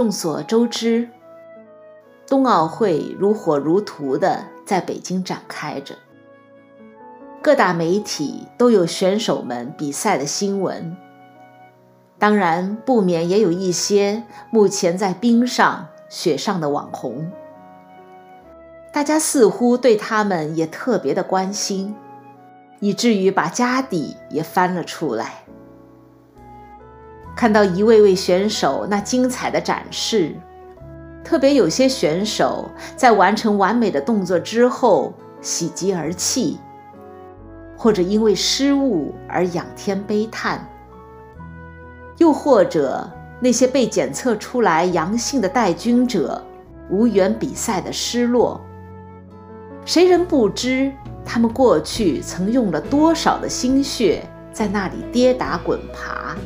[0.00, 1.10] 众所周知，
[2.26, 5.94] 冬奥会如火如荼的在北京展开着，
[7.42, 10.96] 各大媒体都有选手们比赛的新闻。
[12.18, 17.30] 当然，不免也有一些目前在冰上、雪上的网红，
[18.94, 21.94] 大家似乎对他们也特别的关心，
[22.78, 25.44] 以至于把家底也翻了出来。
[27.36, 30.34] 看到一位位选手那精彩的展示，
[31.24, 36.58] 特别有些选手在完成完美的动作之后喜极而泣，
[37.76, 40.66] 或者因为失误而仰天悲叹。
[42.18, 43.08] 又或者
[43.40, 46.44] 那些被检测出来阳性的带菌者
[46.90, 48.60] 无缘比赛的失落，
[49.86, 50.92] 谁人不知
[51.24, 54.22] 他们过去曾用了多少的心血
[54.52, 56.36] 在那里跌打滚爬，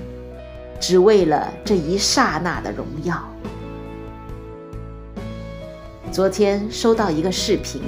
[0.87, 3.19] 只为了这一刹那的荣耀。
[6.13, 7.81] 昨天收到一个视频，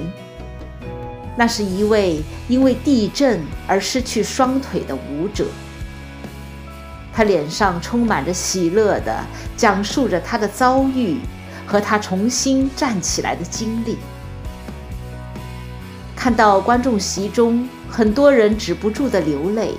[1.35, 5.45] 那是一位因为地震而失去双腿的舞者。
[7.13, 9.23] 他脸上充满着喜乐的
[9.55, 11.19] 讲述着他的遭遇
[11.67, 13.99] 和他重新站起来的经历。
[16.15, 19.75] 看到观众席中很多人止不住的流泪，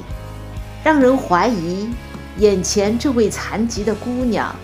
[0.84, 1.90] 让人怀疑
[2.38, 4.54] 眼前这位残疾的姑娘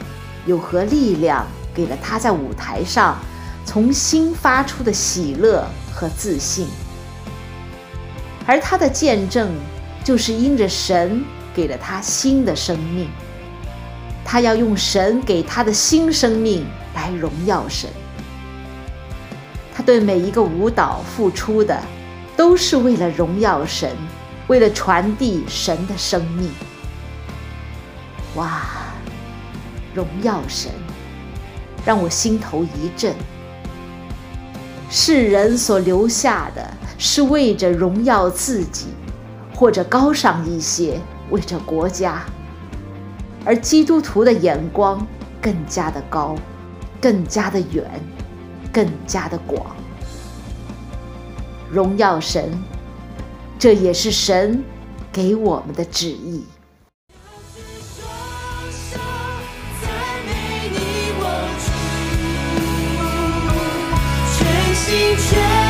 [0.47, 3.19] 有何力量给了她在舞台上
[3.65, 6.67] 从心发出的喜乐和自信，
[8.47, 9.53] 而她的见证
[10.03, 11.23] 就是因着神。
[11.55, 13.09] 给了他新的生命，
[14.25, 17.89] 他要用神给他的新生命来荣耀神。
[19.73, 21.81] 他对每一个舞蹈付出的，
[22.37, 23.89] 都是为了荣耀神，
[24.49, 26.51] 为了传递神的生命。
[28.37, 28.63] 哇，
[29.95, 30.71] 荣耀神，
[31.85, 33.15] 让我心头一震。
[34.91, 36.69] 世人所留下的
[36.99, 38.87] 是为着荣耀自己，
[39.55, 41.01] 或者高尚一些。
[41.31, 42.23] 为着国家，
[43.47, 45.05] 而基督徒的眼光
[45.41, 46.37] 更加的高，
[47.01, 47.91] 更加的远，
[48.71, 49.75] 更加的广。
[51.71, 52.53] 荣耀神，
[53.59, 54.63] 这也是神
[55.11, 56.45] 给我们的旨意。
[64.85, 65.64] 心却。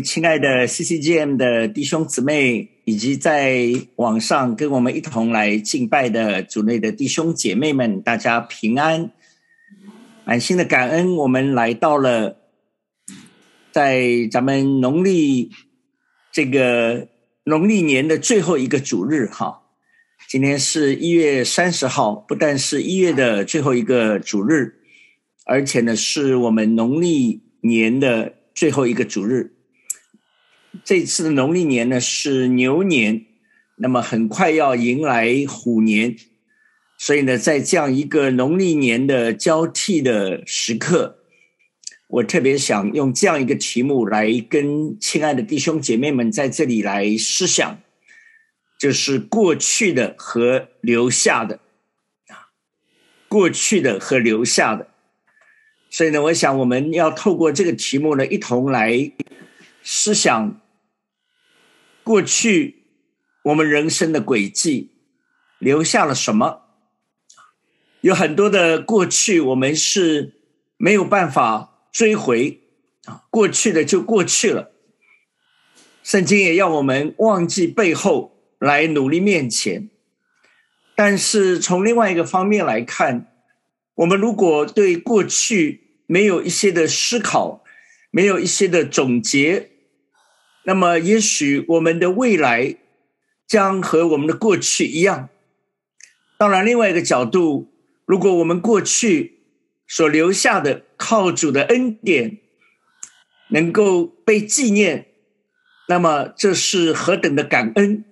[0.00, 9.10] 亲爱的 CCGM 的弟兄姊妹，以及在网上跟我们一同来敬拜的主内的弟兄姐妹们，大家平安，
[10.24, 11.14] 满心的感恩。
[11.16, 12.36] 我们来到了
[13.72, 15.50] 在咱们农历
[16.32, 17.08] 这个
[17.44, 19.62] 农历年的最后一个主日，哈，
[20.28, 24.76] 今天是一月三十号，不但是一月的最后一个主日，
[25.44, 29.55] 而且呢，是我们农历年的最后一个主日。
[30.84, 33.24] 这次的农历年呢是牛年，
[33.76, 36.16] 那么很快要迎来虎年，
[36.98, 41.18] 所以呢，在这样一个农历年的交替的时刻，
[42.08, 47.78] 我特别想用这样一个题目来跟亲爱的弟兄姐妹们在这里来思想，
[48.78, 51.60] 就是过去的和留下的
[52.28, 52.50] 啊，
[53.28, 54.88] 过去的和留下的，
[55.90, 59.12] 所以呢，我想我们要透过这个题目呢，一同来
[59.82, 60.60] 思想。
[62.06, 62.84] 过去
[63.42, 64.92] 我们人生的轨迹
[65.58, 66.62] 留下了什么？
[68.00, 70.34] 有很多的过去，我们是
[70.76, 72.60] 没有办法追回
[73.06, 74.70] 啊，过去的就过去了。
[76.04, 79.90] 圣经也要我们忘记背后，来努力面前。
[80.94, 83.32] 但是从另外一个方面来看，
[83.96, 87.64] 我们如果对过去没有一些的思考，
[88.12, 89.72] 没有一些的总结。
[90.68, 92.74] 那么，也许我们的未来
[93.46, 95.28] 将和我们的过去一样。
[96.36, 97.72] 当然，另外一个角度，
[98.04, 99.38] 如果我们过去
[99.86, 102.38] 所留下的靠主的恩典
[103.50, 105.06] 能够被纪念，
[105.86, 108.04] 那么这是何等的感恩！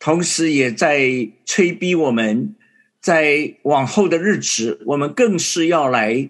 [0.00, 2.56] 同时，也在催逼我们，
[3.00, 6.28] 在往后的日子，我们更是要来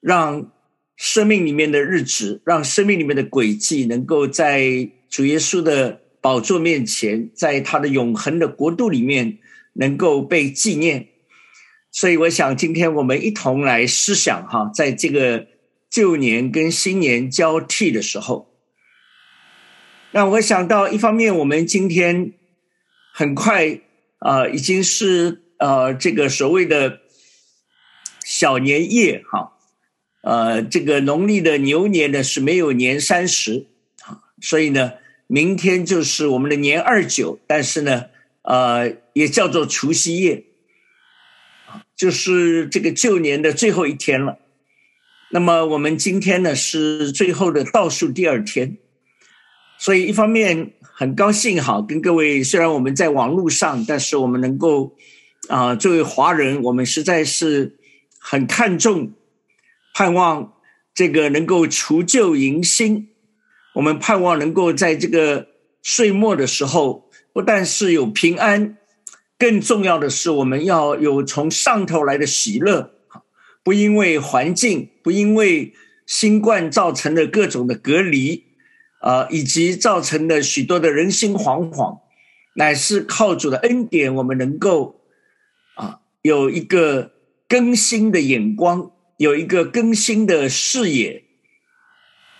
[0.00, 0.52] 让
[0.94, 9.38] 生命里面的日子，让生命里面的轨迹，能够在主耶稣的宝座面前，在他的永恒的国度里面，
[9.74, 11.08] 能够被纪念。
[11.90, 15.46] 所以，我想今天我们一同来思想哈，在这个
[15.90, 18.54] 旧年跟新年交替的时候，
[20.12, 22.32] 那我想到一方面，我们今天。
[23.10, 23.80] 很快
[24.20, 27.00] 啊，已经是呃这个所谓的
[28.24, 29.54] 小年夜哈，
[30.22, 33.66] 呃，这个农历的牛年呢是没有年三十，
[34.40, 34.92] 所以呢，
[35.26, 38.06] 明天就是我们的年二九，但是呢，
[38.42, 40.44] 呃，也叫做除夕夜
[41.96, 44.38] 就是这个旧年的最后一天了。
[45.30, 48.78] 那么我们今天呢是最后的倒数第二天，
[49.78, 50.72] 所以一方面。
[51.00, 54.96] 很高兴哈，跟各位虽然我们在网络上，但是我们能够
[55.48, 57.78] 啊，作为华人，我们实在是
[58.18, 59.12] 很看重、
[59.94, 60.54] 盼望
[60.92, 63.07] 这个能够除旧迎新。
[63.74, 65.48] 我们盼望能够在这个
[65.82, 68.76] 岁末的时候，不但是有平安，
[69.38, 72.92] 更重要的是我们要有从上头来的喜乐，
[73.62, 75.74] 不因为环境，不因为
[76.06, 78.46] 新冠造成的各种的隔离。
[79.00, 82.00] 啊，以及造成的许多的人心惶惶，
[82.56, 85.02] 乃是靠主的恩典，我们能够
[85.76, 87.12] 啊有一个
[87.48, 91.22] 更新的眼光，有一个更新的视野，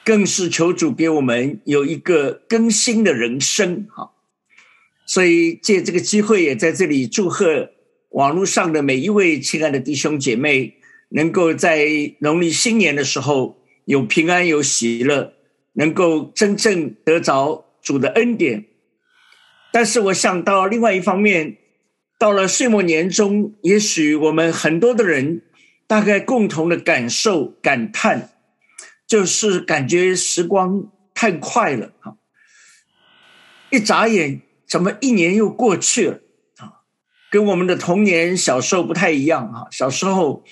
[0.08, 3.86] 更是求主给我们有一个更新的人生。
[3.94, 4.12] 哈，
[5.06, 7.72] 所以借这个机会，也在这里祝贺
[8.12, 10.76] 网络上的每一位亲爱的弟兄姐妹，
[11.10, 11.86] 能够在
[12.20, 15.34] 农历新年的时候有平安，有喜乐。
[15.74, 18.64] 能够真正得着主的恩典，
[19.72, 21.58] 但是我想到另外一方面，
[22.18, 25.42] 到了岁末年终，也许我们很多的人
[25.86, 28.30] 大概共同的感受感叹，
[29.08, 30.84] 就是感觉时光
[31.14, 32.14] 太快了啊！
[33.70, 36.20] 一眨眼，怎么一年又过去了
[36.58, 36.84] 啊？
[37.30, 39.66] 跟我们的童年小时候不太一样啊！
[39.70, 40.44] 小时候，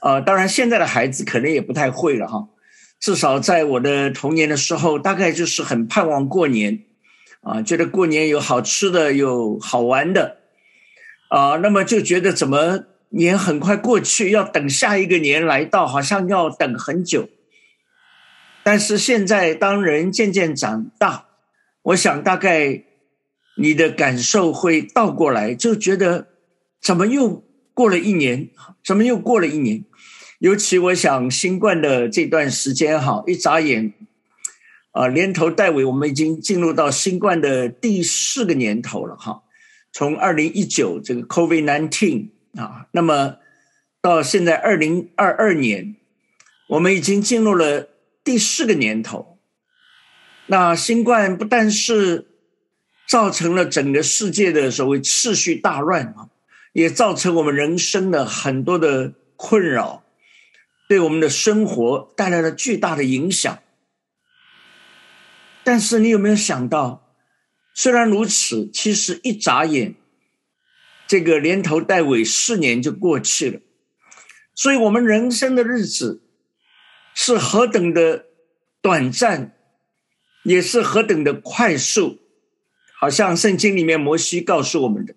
[0.00, 2.48] 呃，当然现在的孩子可能也不太会了哈。
[3.00, 6.84] 至少在我的童年的时候，大概就是很盼望过年，
[7.40, 10.36] 啊，觉得过年有好吃的，有好玩的，
[11.30, 17.28] 啊，那么就觉得怎么年很快过去，要等下一个年来到，好像要等很久。
[18.70, 21.28] 但是现在，当人渐渐长大，
[21.80, 22.84] 我想大概
[23.56, 26.28] 你的感受会倒过来，就觉得
[26.78, 27.42] 怎么又
[27.72, 28.50] 过了一年，
[28.84, 29.86] 怎么又过了一年。
[30.40, 33.94] 尤其我想，新冠的这段时间哈，一眨眼，
[34.92, 39.44] 啊，连头带尾，我们已经进入到新冠的第四个年头了哈。
[39.92, 43.36] 从二零一九这个 COVID nineteen 啊，那么
[44.02, 45.96] 到现在二零二二年，
[46.68, 47.88] 我们已经进入了
[48.28, 49.38] 第四个年头。
[50.48, 52.26] 那新冠不但是
[53.08, 56.28] 造成了整个世界的所谓秩序大乱啊，
[56.74, 60.04] 也造成我们人生的很多的困扰。
[60.90, 63.62] 对我们的生活带来了巨大的影响，
[65.64, 67.14] 但是你有没有想到，
[67.72, 69.94] 虽然如此，其实一眨眼，
[71.06, 73.60] 这个连头带尾四年就过去了。
[74.54, 76.22] 所以，我们人生的日子
[77.20, 78.26] 是何等的
[78.80, 79.56] 短暂，
[80.44, 82.20] 也是何等的快速。
[82.96, 85.16] 好像圣经里面摩西告诉我们的，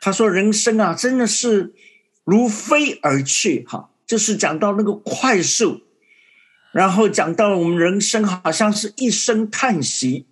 [0.00, 1.74] 他说：“人生啊，真的是
[2.22, 3.90] 如飞而去。”哈。
[4.06, 5.80] 就是讲到那个快速，
[6.72, 10.28] 然后讲到我们人生好像是一声叹息，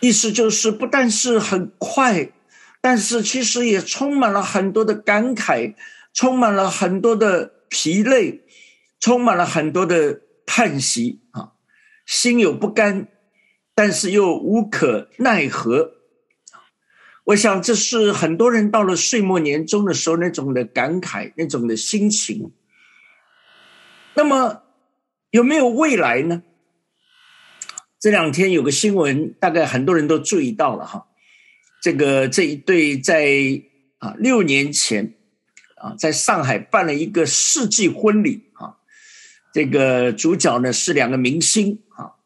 [0.00, 2.32] 意思就是不但是很快，
[2.80, 5.76] 但是其实也充满了很多的感慨，
[6.12, 8.43] 充满了很多的疲累，
[9.04, 11.52] 充满了很多的叹息啊，
[12.06, 13.06] 心有不甘，
[13.74, 15.92] 但是又无可奈何。
[17.24, 22.54] 我想，这是很多人到了岁末年终的时候那种的感慨，那种的心情。
[24.14, 24.62] 那么，
[25.32, 26.42] 有没有未来呢？
[28.00, 31.08] 这两天有个新闻，大概很多人都注意到了哈。
[31.82, 33.28] 这个这一对在
[33.98, 35.12] 啊六年前
[35.76, 38.80] 啊，在上海办了一个世纪婚礼啊。
[39.54, 42.20] 这个主角呢是两个明星啊，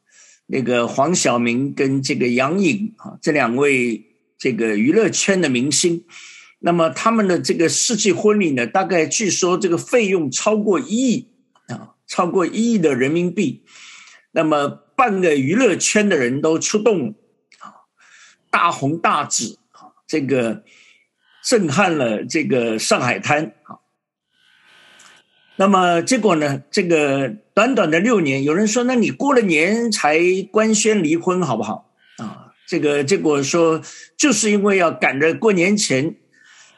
[0.47, 4.07] 那个黄晓明跟这个杨颖啊，这两位。
[4.41, 6.05] 这个娱乐圈的明星。
[6.61, 11.33] 那么他们的这个世纪婚礼呢，大概据说这个费用超过一亿
[11.67, 13.65] 啊，超过一亿的人民币。
[14.31, 17.17] 那么半个娱乐圈的人都出动
[17.59, 17.83] 啊，
[18.49, 20.63] 大红大紫啊，这个
[21.45, 23.83] 震撼了这个上海滩啊。
[25.59, 26.63] 那么结果呢？
[26.71, 30.21] 这个短短的六年，有人说，那你过了年才
[30.53, 31.91] 官宣离婚好不好？
[32.17, 33.83] 啊，这个结果说，
[34.17, 36.15] 就是因为要赶着过年前。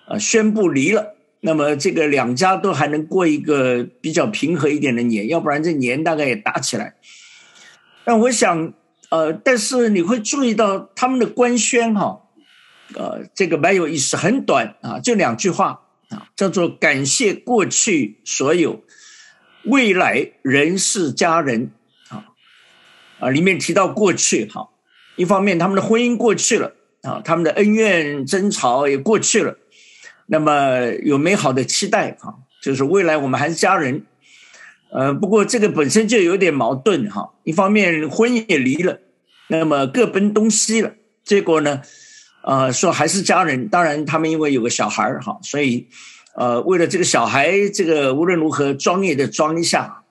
[0.06, 6.96] 啊，宣布离了，那么这个两家都还能过一个比较平和一点的年，要不然这年大概也打起来。
[8.04, 8.72] 那我想，
[9.10, 12.22] 呃，但是你会注意到他们的官宣哈，
[12.96, 15.82] 呃，这个蛮有意思，很短啊，就两句话，
[16.36, 18.82] 叫做感谢过去所有，
[19.64, 21.70] 未来人是家人
[22.08, 22.24] 啊
[23.20, 24.70] 啊，里面提到过去哈，
[25.16, 29.56] 一方面他们的婚姻过去了啊，他们的恩怨争吵也过去了。
[30.26, 34.06] 那么有美好的期待哈，就是未来我们还是家人，
[34.92, 37.34] 呃，不过这个本身就有点矛盾哈。
[37.42, 39.00] 一方面婚也离了，
[39.48, 41.82] 那么各奔东西了，结果呢，
[42.42, 43.68] 呃，说还是家人。
[43.68, 45.86] 当然他们因为有个小孩儿哈，所以
[46.34, 50.02] 呃，为了这个小孩，这个无论如何装也得装一下。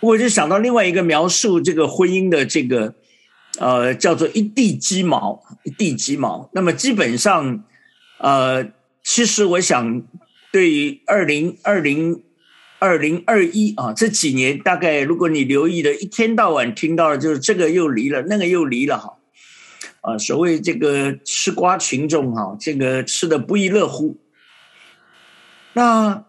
[0.00, 2.94] 我就想到另外一个描述这个婚姻的这个，
[3.58, 6.50] 呃，叫做一地鸡毛，一地鸡毛。
[6.52, 7.64] 那么基本上。
[8.18, 8.64] 呃，
[9.04, 10.02] 其实我想，
[10.50, 12.22] 对于二零二零、
[12.78, 19.15] 二零二一啊这几年，大概如果你留意的，一天到晚听到的就是这个又离了，那个又离了哈。
[20.06, 24.20] 啊，所谓这个吃瓜群众哈，这个吃的不亦乐乎。
[25.72, 26.24] 那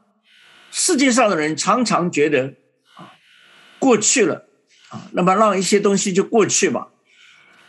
[0.72, 2.56] 世界上的人常常觉得
[2.96, 3.14] 啊，
[3.78, 4.48] 过去了
[4.90, 6.88] 啊，那么让一些东西就过去吧。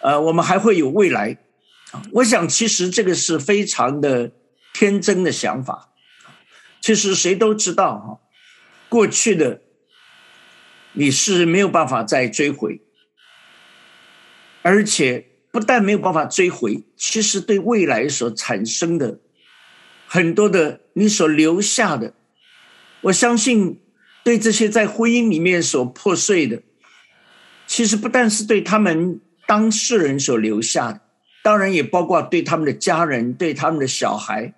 [0.00, 1.36] 呃，我们还会有未来。
[2.12, 4.32] 我想，其实这个是非常的
[4.72, 5.92] 天真的想法。
[6.80, 8.20] 其实谁都知道，哈，
[8.88, 9.60] 过去的
[10.92, 12.80] 你是没有办法再追回，
[14.62, 15.27] 而且
[15.58, 19.18] 不但没有办法追回，其实对未来所产生的
[20.06, 22.14] 很多的你所留下的，
[23.00, 23.80] 我相信
[24.22, 26.62] 对这些在婚姻里面所破碎的，
[27.66, 31.00] 其实不但是对他们当事人所留下的。
[31.42, 34.54] 当然也包括对他们的家人、对他们的小孩、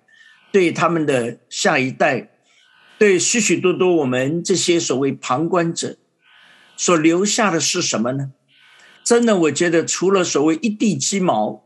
[0.51, 2.29] 对他们的下一代、
[2.99, 5.97] 对许许多多我们这些所谓旁观者
[6.77, 8.31] 所留下的是什么呢？
[9.03, 11.63] 真的，我觉得除了所谓一地鸡毛，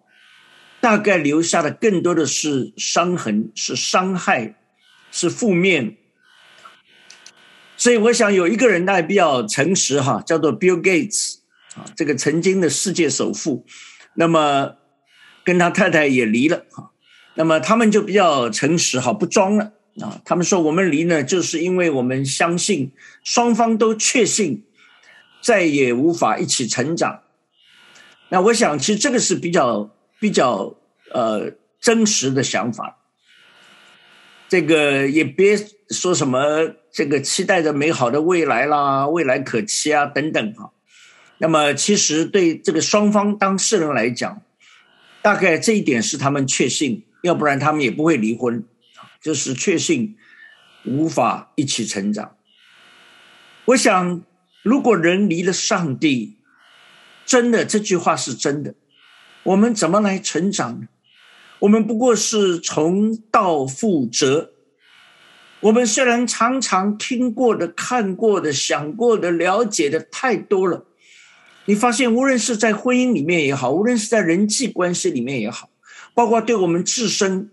[0.80, 4.56] 大概留下的更多的是伤痕、是伤害、
[5.12, 5.98] 是负面。
[7.78, 11.36] 所以，我想有一个人他比较诚实哈，叫做 Bill Gates
[11.76, 13.66] 啊，这个曾经的世界首富。
[14.16, 14.76] 那么。
[15.46, 16.66] 跟他太太也离了，
[17.36, 20.20] 那么他们就比较诚实哈，不装了啊。
[20.26, 22.92] 他们说我们离呢，就是因为我们相信
[23.24, 24.66] 双方都确信
[25.44, 27.22] 再也无法一起成长。
[28.30, 29.90] 那我想，其实这个是比较
[30.20, 30.76] 比较
[31.12, 32.98] 呃真实的想法。
[34.48, 35.58] 这个也别
[35.90, 40.72] 说什么这个期待着美好的未来啦，未来可期啊等等哈。
[41.38, 44.42] 那么其实对这个双方当事人来讲。
[45.22, 48.64] 大概这一点是他们确信，要不然他们也不会离婚，
[49.20, 50.16] 就是确信
[50.84, 52.36] 无法一起成长。
[53.66, 54.22] 我想，
[54.62, 56.35] 如果人离了上帝，
[57.26, 58.76] 真的这句话是真的，
[59.44, 60.88] 我们怎么来成长呢？
[61.60, 64.52] 我们不过是重蹈覆辙。
[65.62, 70.86] 我们虽然常常听过的、看过的、想过的、了解的太多了。
[71.66, 75.72] 你发现，无论是在婚姻里面也好，无论是在人际关系里面也好，
[76.14, 77.50] 包括对我们自身，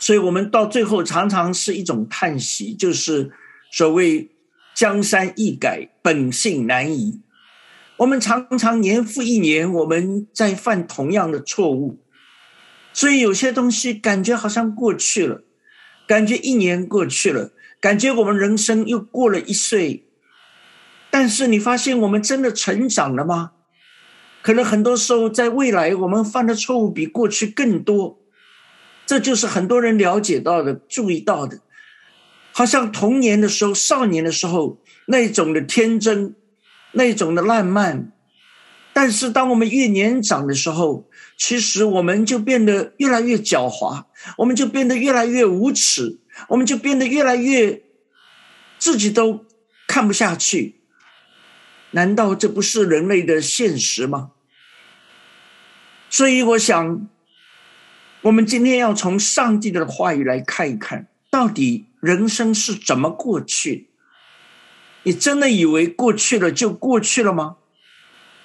[0.00, 3.30] 所以我们到最后常常是一种叹息，就是
[3.70, 4.28] 所谓
[4.74, 7.20] “江山易改，本性难移”。
[7.98, 12.00] 我们常常年复一年，我们在犯同样的错误，
[12.92, 15.42] 所以有些东西感觉好像过去了，
[16.06, 20.06] 感觉一年过去了，感觉我们人生又过了一岁。
[21.10, 23.52] 但是你发现我们真的成长了吗？
[24.40, 28.18] 可能很多时候在未来我们犯的错误比过去更多，
[29.06, 31.60] 这就是很多人了解到的、注意到的。
[32.50, 36.34] 好像童年的时候、少年的时候那种的天真、
[36.92, 38.12] 那种的浪漫，
[38.92, 44.04] 但是当我们越年长的时候，其实我们就变得越来越狡猾，
[44.38, 47.82] 我们就变得越来越无耻，我们就变得越来越
[48.78, 49.44] 自己都
[49.86, 50.80] 看不下去。
[51.92, 54.30] 难道这不是人类的现实吗？
[56.08, 57.08] 所以，我想，
[58.22, 63.91] 我们今天要从上帝的话语来看一看，到底人生是怎么过去。
[65.04, 67.56] 你真的以为过去了就过去了吗？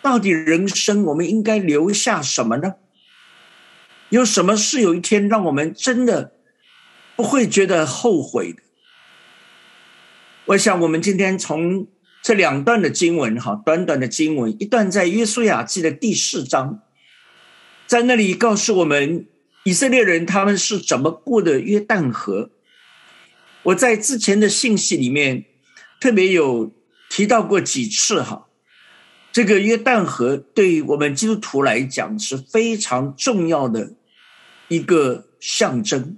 [0.02, 2.76] 到底人生我们应该留下什么呢？
[4.10, 6.34] 有什么是有一天让我们真的
[7.16, 8.62] 不会觉得后悔的？
[10.46, 11.88] 我想，我们今天从
[12.22, 16.82] 这两段的经文，哈，短短的经文，一段在约书亚记的第四章，
[17.86, 19.28] 在那里告诉我们
[19.64, 22.52] 以色列人他们是怎么过的约旦河。
[23.64, 25.44] 我在之前的信息里面
[26.00, 26.72] 特别有
[27.10, 28.48] 提到过几次，哈。
[29.32, 33.94] 这个约旦河对我们基督徒来讲是非常重要的
[34.68, 36.18] 一个象征。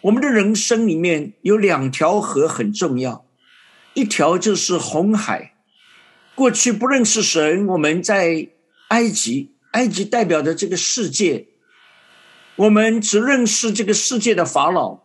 [0.00, 3.24] 我们的人生里面有两条河很重要，
[3.94, 5.54] 一条就是红海。
[6.34, 8.48] 过去不认识神，我们在
[8.88, 11.46] 埃及，埃及代表着这个世界，
[12.56, 15.00] 我们只认识这个世界的法老，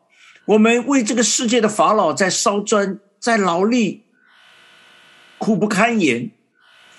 [0.46, 4.04] 我们为这个世界的法老在烧砖，在劳力，
[5.40, 6.30] 苦不堪言。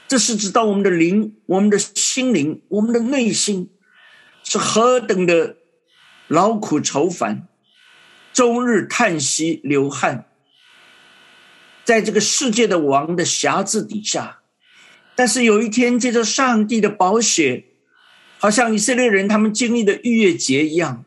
[0.09, 3.71] 这是指到我们的灵、我们的心灵、我们的内心，
[4.42, 5.54] 是何等的
[6.26, 7.47] 劳苦愁烦，
[8.33, 10.26] 终日叹息流汗，
[11.85, 14.40] 在这个世界的王的辖制底下。
[15.14, 17.66] 但是有一天，借着上帝的宝血，
[18.40, 21.04] 好像以色列人他们经历的逾越节一样，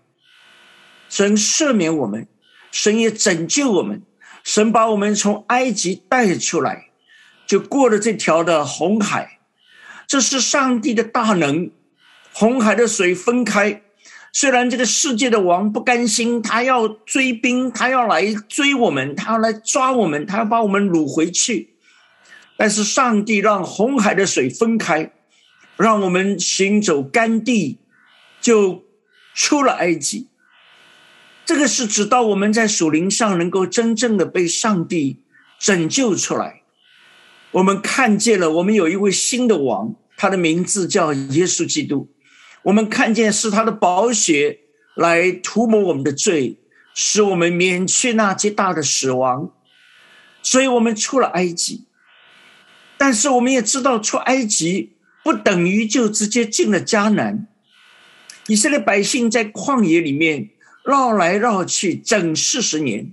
[1.09, 2.25] 神赦免我们，
[2.71, 4.01] 神也拯救我们，
[4.43, 6.85] 神把我们从埃及带出来。
[7.45, 9.39] 就过了这条的红海，
[10.05, 11.71] 这是上帝的大能。
[12.31, 13.81] 红海的水分开，
[14.31, 21.73] 虽然这个世界的王不甘心，他要追兵，他要来追我们，他要来抓我们，他要把我们掳回去。
[22.55, 25.11] 但是上帝让红海的水分开，
[25.75, 27.79] 让我们行走干地，
[28.39, 28.83] 就
[29.33, 30.28] 出了埃及。
[31.49, 35.23] 这个是指到我们在属灵上能够真正的被上帝
[35.59, 36.61] 拯救出来。
[37.49, 42.07] 我们看见了，我们有一位新的王，他的名字叫耶稣基督。
[42.61, 44.59] 我们看见是他的宝血
[44.93, 46.59] 来涂抹我们的罪，
[46.93, 49.51] 使我们免去那极大的死亡。
[50.43, 51.85] 所以我们出了埃及，
[52.95, 54.91] 但是我们也知道，出埃及
[55.23, 57.47] 不等于就直接进了迦南。
[58.45, 60.49] 以色列百姓在旷野里面
[60.89, 63.11] 绕来绕去整四十年，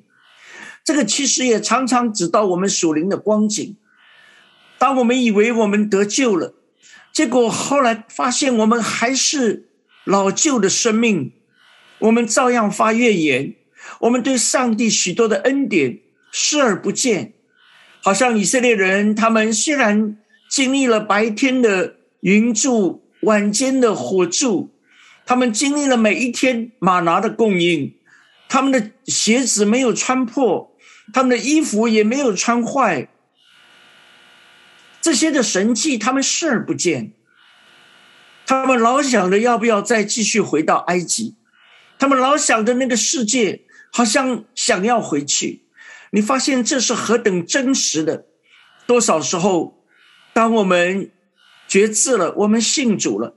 [0.83, 3.77] 这个其实也常常指到我们属灵的光景。
[4.79, 6.55] 当我们以为我们得救了，
[7.13, 9.69] 结果后来发现我们还是
[10.05, 11.33] 老旧的生命，
[11.99, 13.55] 我们照样发怨言，
[14.01, 15.99] 我们对上帝许多的恩典
[16.33, 17.35] 视而不见，
[18.03, 20.17] 好像以色列人他们虽然
[20.49, 24.71] 经历了白天的云柱、晚间的火柱，
[25.27, 27.97] 他们经历了每一天马拿的供应，
[28.49, 30.75] 他们的鞋子没有穿破，
[31.13, 33.09] 他们的衣服也没有穿坏。
[35.01, 37.13] 这些的神迹，他们视而不见。
[38.47, 41.35] 他们老想着要不要再继续回到埃及，
[41.99, 43.63] 他们老想着那个世界，
[43.93, 45.67] 好像想要回去。
[46.11, 48.27] 你发现这是何等真实的？
[48.87, 49.83] 多少时候，
[50.33, 51.11] 当我们
[51.67, 53.35] 觉知了，我们信主了，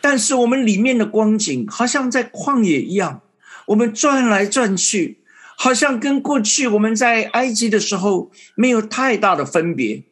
[0.00, 3.22] 但是我们里面的光景，好像在旷野一样，
[3.66, 5.18] 我们转来转去，
[5.56, 10.04] 好像跟过去我们在埃及的时候没有太大的分别。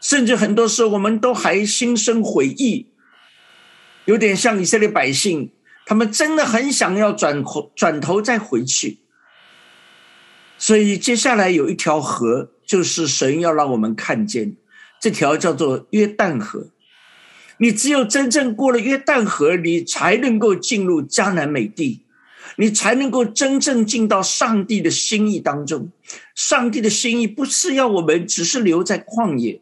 [0.00, 2.86] 甚至很多时候，我们都还心生悔意，
[4.06, 5.50] 有点像以色列百姓，
[5.84, 9.00] 他们真的很想要转回转头再回去。
[10.56, 14.56] 所以接下来有一条河，就是神要让我们看见，
[14.98, 16.68] 这条叫做约旦河。
[17.62, 22.00] 你只有真正过了约旦河，你才能够进入迦南美地，
[22.56, 25.90] 你才能够真正进到上帝的心意当中。
[26.34, 29.60] 上帝的心意不是要我们只是留在旷野。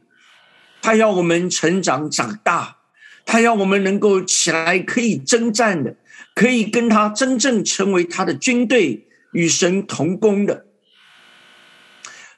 [0.81, 2.77] 他要我们成长长大，
[3.27, 5.97] 他要我们能够起来可以征战的，
[6.37, 10.67] 可以跟他真正成为他的军队，与神同工的。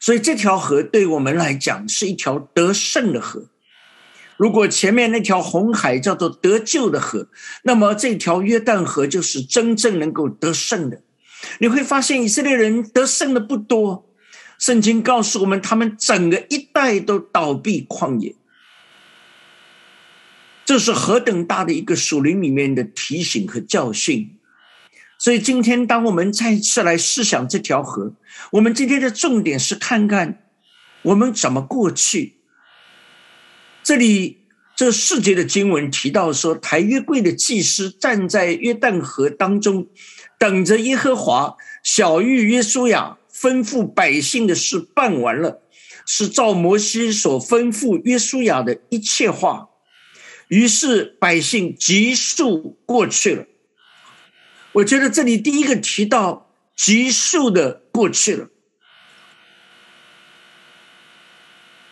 [0.00, 3.44] 所以这条河对我们来讲是一条得胜的河。
[4.40, 7.28] 如果前面那条红海叫做得救的河，
[7.62, 11.02] 那么这条约旦河就是真正能够得胜的。
[11.58, 14.08] 你会发现以色列人得胜的不多。
[14.58, 18.34] 圣经告诉我们，他们整个一代都倒闭旷野，
[20.64, 24.38] 这是何等大的一个属灵里面的提醒和教训。
[25.18, 28.14] 所以今天，当我们再次来思想这条河，
[28.52, 30.44] 我们今天的重点是看看
[31.02, 32.39] 我们怎么过去。
[33.90, 34.38] 这里
[34.76, 39.88] 这世界的经文提到说，抬约柜的祭司站在约旦河当中，
[40.38, 41.56] 等着耶和华。
[41.82, 45.62] 小玉约书亚，吩咐百姓的事办完了，
[46.06, 49.70] 是照摩西所吩咐约书亚的一切话。
[50.46, 53.46] 于是百姓急速过去了。
[54.70, 58.50] 我觉得这里第一个提到急速的过去了。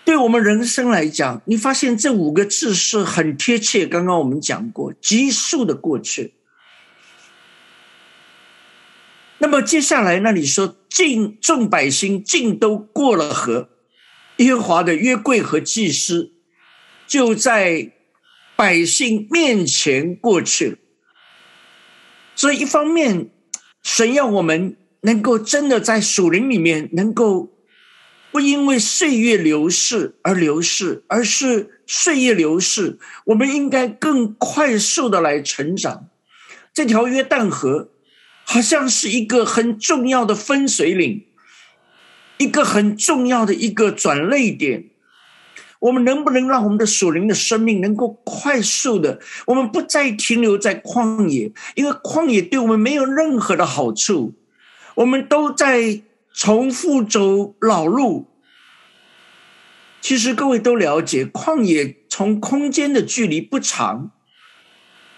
[0.09, 3.87] 对我们人生来讲，你发现这五个字是很贴切。
[3.87, 6.33] 刚刚我们讲过，急速的过去。
[9.37, 13.69] 那么接下来那你说，尽众百姓尽都过了河，
[14.39, 16.33] 耶和华的约柜和祭司
[17.07, 17.93] 就在。
[18.57, 20.79] 百姓面前过去了，
[22.35, 23.31] 所以一方面，
[23.85, 27.53] 神要我们能够真的在属灵里面，能够
[28.39, 36.07] 不因为岁月流逝而流逝，而是岁月流逝，我们应该更快速的来成长。
[36.73, 37.91] 这条约旦河
[38.45, 41.25] 好像是一个很重要的分水岭，
[42.37, 44.85] 一个很重要的一个转泪点。
[45.81, 54.33] 我们能不能让我们的属灵的生命能够快速的，我们不再停留在旷野，因为旷野对我们没有任何的好处。
[54.95, 56.01] 我们都在
[56.39, 58.29] 重复走老路。
[60.01, 64.13] 其实各位都了解，旷野从空间的距离不长，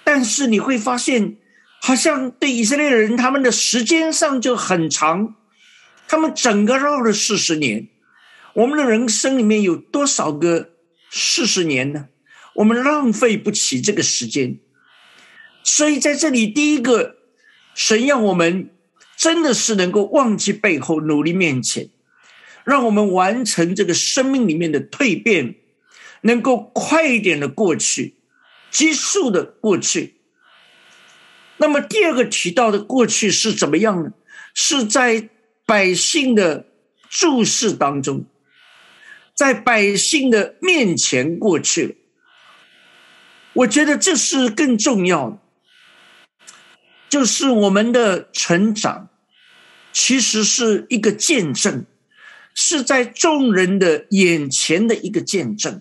[0.02, 1.36] 但是你会发现，
[1.82, 5.34] 好像对以色列人他们的时间上就很长，
[6.08, 7.88] 他们整个绕了四十年。
[8.54, 10.70] 我们的人生里面有多少个
[11.10, 12.08] 四十年呢？
[12.54, 14.58] 我们浪费不起这个时间，
[15.62, 17.16] 所以在这里，第一个，
[17.74, 18.70] 神让我们
[19.20, 21.90] 真的是能够忘记背后，努力面前，
[22.64, 25.56] 让我们完成这个生命里面的蜕变，
[26.22, 28.14] 能够快一点的过去，
[28.70, 30.14] 急速的过去。
[31.58, 34.12] 那么第二个提到的过去是怎么样呢？
[34.54, 35.28] 是在
[35.66, 36.64] 百姓的
[37.10, 38.24] 注视当中。
[39.34, 41.94] 在百姓的面前过去了，
[43.52, 45.38] 我觉得这是更重要的，
[47.10, 49.09] 就是我们的成长，
[49.92, 51.84] 其实是一个见证，
[52.54, 55.80] 是在众人的眼前的一个见证。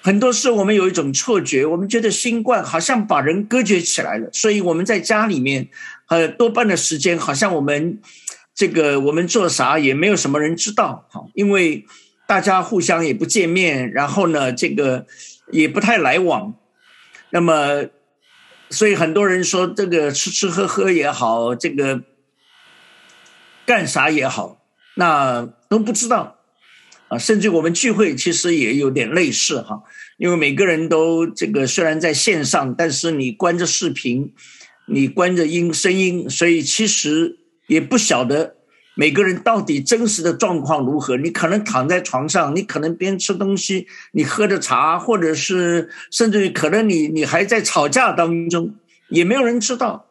[0.00, 5.68] 很多时候我们有一种错觉，我们觉得新冠好像把人隔绝起来了，所以我们在家里面，
[6.06, 8.00] 呃，多半的时间好像我们。
[8.54, 11.86] 这个我们做啥也没有什么人知道，好，因为
[12.26, 15.06] 大家互相也不见面，然后呢，这个
[15.52, 16.52] 也不太来往，
[17.30, 17.84] 那么，
[18.70, 22.02] 所以很多人说这个吃吃喝喝也好，这个
[23.66, 24.60] 干啥也好，
[24.94, 26.38] 那都不知道
[27.08, 27.18] 啊。
[27.18, 29.82] 甚至我们聚会其实也有点类似哈，
[30.16, 34.34] 因为每个人都这个虽然在线上，但是你关着视频，
[34.86, 37.38] 你关着音声音，所以其实。
[37.68, 38.56] 也不晓得
[39.00, 41.16] 每个人到底真实的状况如何。
[41.16, 48.74] 你可能躺在床上，你可能边吃东西，你喝着茶，或者是甚至于可能你你还在吵架当中，
[49.08, 50.06] 也没有人知道。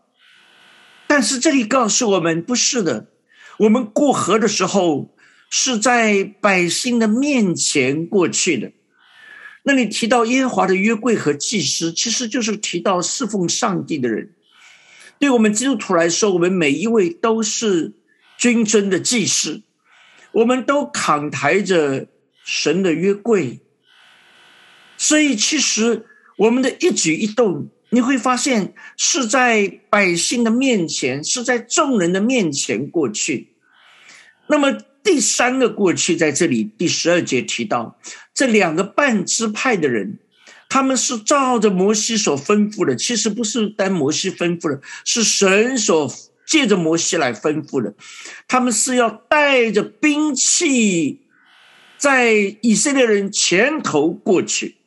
[1.06, 3.08] 但是这里告诉我们，不是的。
[3.58, 5.14] 我们过河的时候
[5.50, 8.72] 是在百姓的面前过去的。
[9.64, 14.32] 那里提到耶和华的约柜和祭司，其实就是提到侍奉上帝的人。
[15.20, 17.92] 对我们基督徒来说，我们每一位都是
[18.38, 19.62] 军尊的祭司，
[20.32, 22.08] 我们都扛抬着
[22.44, 23.60] 神的约柜，
[24.98, 26.06] 所以其实
[26.38, 33.50] 我们的一举一动，你会发现是在百姓的面前，是在众人的面前过去。
[34.48, 38.00] 那么第三个过去在这里第十二节提到，
[38.34, 40.20] 这两个半支派的人。
[40.70, 46.14] 他们是照着摩西所吩咐的，其实不是单摩西吩咐的，是神所
[46.48, 47.94] 借着摩西来吩咐的。
[48.48, 51.22] 他们是要带着兵器，
[51.98, 54.78] 在以色列人前头过去。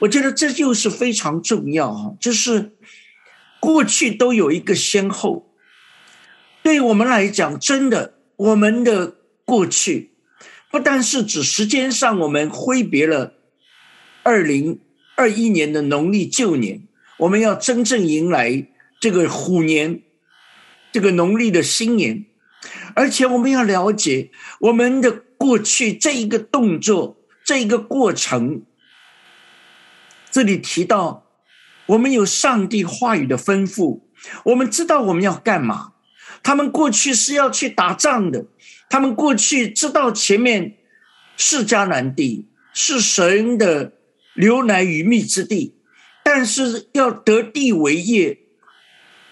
[0.00, 2.72] 我觉得这就是非常重要哈，就是
[3.60, 5.48] 过去都有一个先后。
[6.62, 10.12] 对我们来讲，真的，我们的过去
[10.70, 13.34] 不但是指时间上我们挥别了。
[14.24, 14.80] 二零
[15.16, 16.82] 二一年的农历旧年，
[17.18, 18.66] 我们要真正迎来
[19.00, 20.02] 这个虎年，
[20.92, 22.26] 这个农历的新年，
[22.94, 28.62] 而且我们要了解我们的过去这一个动作，这一个过程。
[30.30, 31.26] 这里提到，
[31.86, 34.02] 我们有上帝话语的吩咐，
[34.44, 35.94] 我们知道我们要干嘛。
[36.42, 38.46] 他们过去是要去打仗的，
[38.88, 40.76] 他们过去知道前面
[41.36, 42.48] 是迦南地。
[42.74, 43.92] 是神的
[44.32, 45.76] 流奶与蜜之地，
[46.24, 48.38] 但是要得地为业，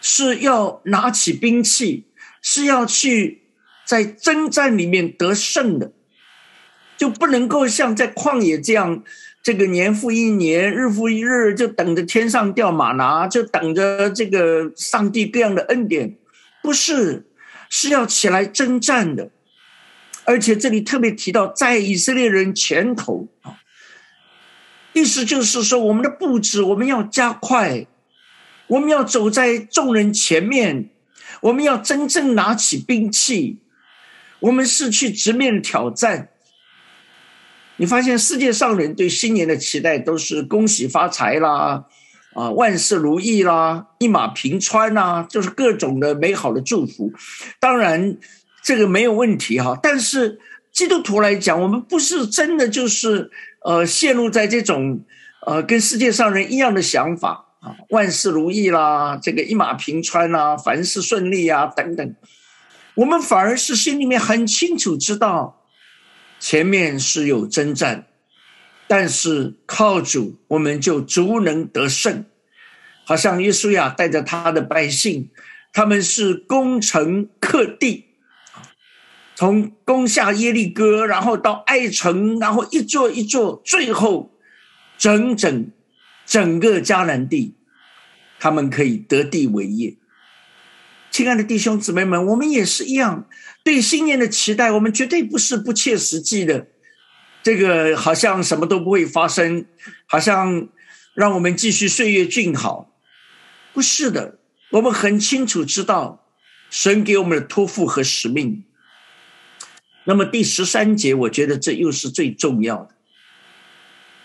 [0.01, 2.07] 是要拿起兵器，
[2.43, 3.43] 是要去
[3.87, 5.93] 在征战里面得胜的，
[6.97, 9.03] 就不能够像在旷野这样，
[9.43, 16.17] 这个年复一年，日复一日，就等着天上掉马拿，就等着这个上帝各样的恩典，
[16.63, 17.27] 不是，
[17.69, 19.31] 是要起来征战的。
[20.25, 23.59] 而且这里特别提到，在以色列人前头啊，
[24.93, 27.87] 意思就是说，我们的布置我们要加快，
[28.71, 30.89] 我们要走在众人前面，
[31.43, 33.59] 我们要真正拿起兵器，
[34.41, 36.31] 我们是去直面挑战。
[37.77, 41.85] 你发现世界上人对新年的期待都是恭喜发财啦，
[42.35, 47.13] 啊，万事如意啦，一马平川呐，就是各种的美好的祝福。
[47.59, 48.17] 当然。
[48.63, 50.39] 这个没有问题哈，但是
[50.71, 53.31] 基督徒来讲，我们不是真的就是
[53.65, 55.01] 呃陷入在这种
[55.47, 62.15] 呃跟世界上人一样的想法啊，万事如意啦，这个一马平川啦，凡事顺利啊等等，
[62.95, 65.63] 我们反而是心里面很清楚知道
[66.39, 68.07] 前面是有征战，
[68.89, 72.25] 但是靠主我们就足能得胜，
[73.05, 75.31] 好像耶稣呀带着他的百姓，
[75.73, 78.07] 他们是攻城克地。
[79.37, 84.35] 从攻下耶利哥，然后到爱城，然后一座一座，最后
[84.99, 85.71] 整整
[86.31, 87.57] 整个迦南地，
[88.39, 89.97] 他们可以得地为业。
[91.11, 93.29] 亲爱的弟兄姊妹们，我们也是一样，
[93.65, 96.69] 对新年的期待，我们绝对不是不切实际的。
[97.43, 99.67] 这个好像什么都不会发生，
[100.07, 100.69] 好像
[101.15, 102.93] 让我们继续岁月静好，
[103.73, 104.39] 不是的。
[104.71, 106.25] 我们很清楚知道，
[106.71, 108.63] 神给我们的托付和使命。
[110.05, 112.95] 那么第十三节，我觉得这又是最重要的，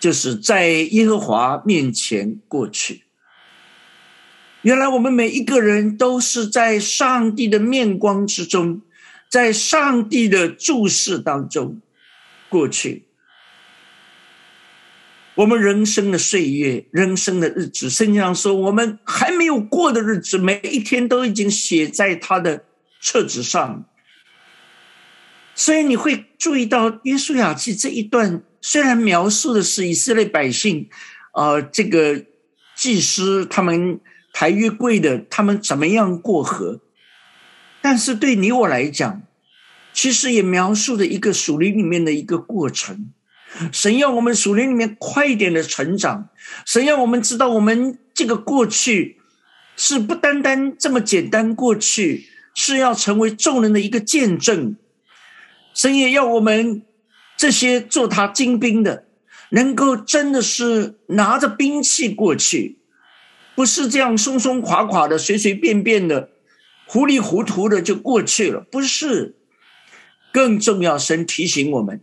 [0.05, 3.05] 就是在耶和华面前过去。
[4.61, 8.83] 原来我们每一个人都是在上帝的面光之中，
[9.27, 11.81] 在上帝的注视当中
[12.49, 13.05] 过去。
[15.33, 22.63] 我们人生的岁月，人生的日子，圣经上说，我们还没有过的日子，每一天都已经写在他的
[23.01, 23.83] 册子上。
[25.55, 30.89] 所以你会注意到《约书亚记》这一段，虽然描述的是以色列百姓，
[31.33, 32.25] 呃，这个
[32.75, 33.99] 祭司他们
[34.33, 36.81] 抬约柜的，他们怎么样过河，
[37.79, 39.21] 但是对你我来讲，
[39.93, 43.11] 其实也描述了一个属灵里面的一个过程。
[43.71, 46.29] 神要我们属灵里面快一点的成长，
[46.65, 49.17] 神要我们知道，我们这个过去
[49.77, 52.25] 是不单单这么简单，过去
[52.55, 54.75] 是要成为众人的一个见证。
[55.75, 56.81] 神也要我们
[57.37, 59.05] 这些做他精兵的，
[59.49, 62.79] 能够真的是拿着兵器过去，
[63.55, 66.29] 不是这样松松垮垮的、随随便便的、
[66.85, 68.61] 糊里糊涂的就过去了。
[68.71, 69.35] 不是，
[70.31, 72.01] 更重要，神提醒我们，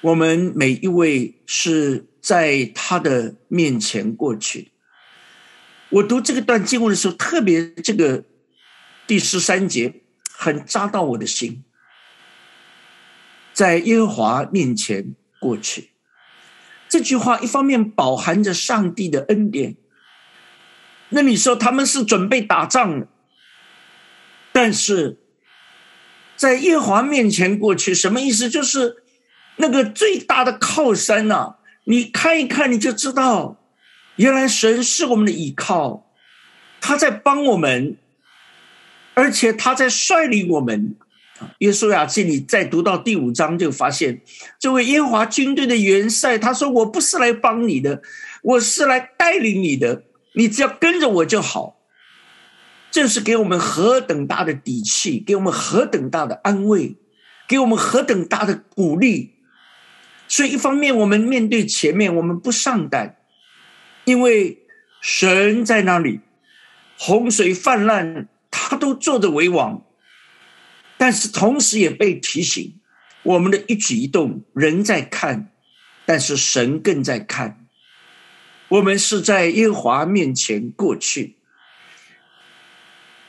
[0.00, 4.72] 我们每一位是在他的面前过去。
[5.88, 8.24] 我读这个段经文的时候，特别这个
[9.06, 11.62] 第十三节很扎到我的心。
[13.56, 15.92] 在耶和华面前过去，
[16.90, 19.76] 这句话一方面饱含着上帝的恩典。
[21.08, 23.08] 那你说他们是准备打仗的，
[24.52, 25.16] 但是
[26.36, 28.50] 在耶和华面前过去，什么意思？
[28.50, 29.02] 就是
[29.56, 31.54] 那个最大的靠山呐！
[31.84, 33.58] 你看一看，你就知道，
[34.16, 36.10] 原来神是我们的依靠，
[36.82, 37.96] 他在帮我们，
[39.14, 40.94] 而且他在率领我们。
[41.58, 44.22] 约书亚记你再读到第五章，就发现
[44.58, 48.02] 这位耶华军队的元帅，他说：“我不是来帮你的，
[48.42, 51.76] 我是来带领你的，你只要跟着我就好。”
[52.90, 56.96] 这是给我们何等大的底气，给我们何等大的安慰，
[57.46, 59.34] 给我们何等大的鼓励。
[60.28, 63.16] 所以，一方面我们面对前面，我们不上胆，
[64.04, 64.64] 因为
[65.02, 66.20] 神在那里，
[66.98, 69.85] 洪水泛滥，他都坐着为王。
[70.98, 72.78] 但是同时也被提醒，
[73.22, 75.50] 我们的一举一动，人在看，
[76.04, 77.66] 但是神更在看。
[78.68, 81.36] 我们是在耶和华面前过去，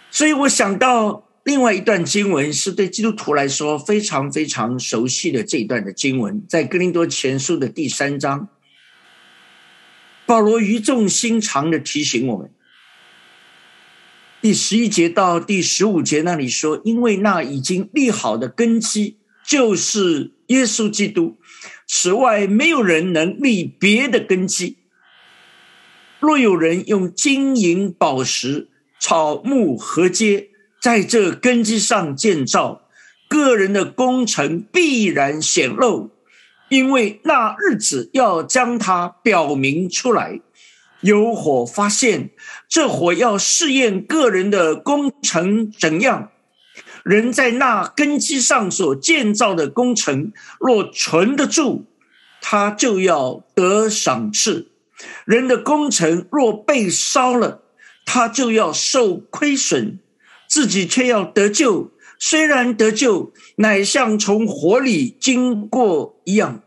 [0.10, 8.48] 所以我想到另外一段经文，是对基督徒来说非常非常熟悉的这一段的经文，在哥林多前书的第三章，
[10.26, 12.50] 保罗语重心长的提醒我们。
[14.40, 21.38] 第十一节到第十五节那里说，因为那已经立好的根基就是耶稣基督，
[21.88, 24.78] 此外没有人能立别的根基。
[26.20, 28.70] 若有人用金银宝石、
[29.00, 32.84] 草木合接，在这根基上建造，
[33.28, 36.12] 个人的工程必然显露，
[36.70, 40.40] 因为那日子要将它表明出来。
[41.02, 42.32] 有火发现，
[42.70, 46.32] 这火要试验个人的工程怎样。
[47.04, 51.86] 人在那根基上所建造的工程，若存得住，
[52.42, 54.68] 他就要得赏赐；
[55.26, 57.62] 人的工程若被烧了，
[58.06, 60.00] 他就要受亏损，
[60.50, 61.92] 自己却要得救。
[62.20, 66.62] 虽然得救，乃像从火里经过一样。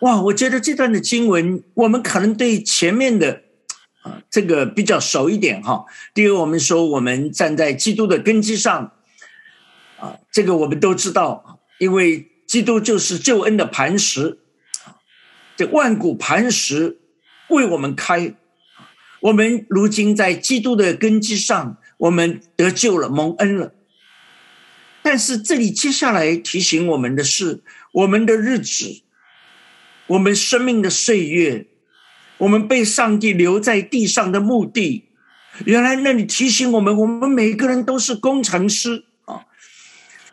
[0.00, 3.42] 哇，我觉得这段的经文，我们可能对前面的
[4.06, 5.84] 啊这个比较熟一点哈。
[6.14, 8.92] 第一，我们说我们站在基督的根基上，
[9.98, 14.38] 啊，这个我们都知道，因为基督就是救恩的磐石，
[15.56, 17.00] 这万古磐石
[17.48, 18.34] 为我们开，
[19.20, 23.72] 我们如今在基督的根基上，我们得救了，蒙恩了。
[25.02, 29.02] 但是这里接下来提醒我们的是，我们的日子。
[30.08, 31.66] 我们生命的岁月，
[32.38, 35.04] 我们被上帝留在地上的目的，
[35.64, 39.40] 原来那里提醒我们，我们每个人都是工程师啊。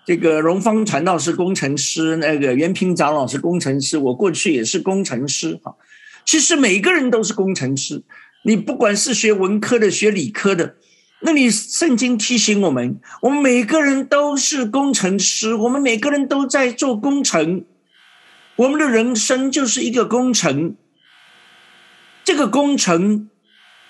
[0.05, 5.73] 这个荣芳传道是工程师，那个袁平长老是工程师，我过去也是工程师啊。
[6.25, 8.03] 其实每个人都是工程师，
[8.43, 10.75] 你不管是学文科的、学理科的，
[11.21, 17.63] 那你圣经提醒我们，我们每个人都是工程师，我们每个人都在做工程。
[18.57, 20.75] 我们的人生就是一个工程，
[22.23, 23.29] 这个工程，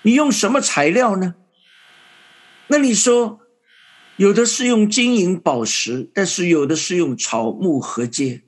[0.02, 1.34] 你用什么材料呢？
[2.68, 3.40] 那你说，
[4.16, 8.42] 有的是用金银宝石，但是有的是用草木合接。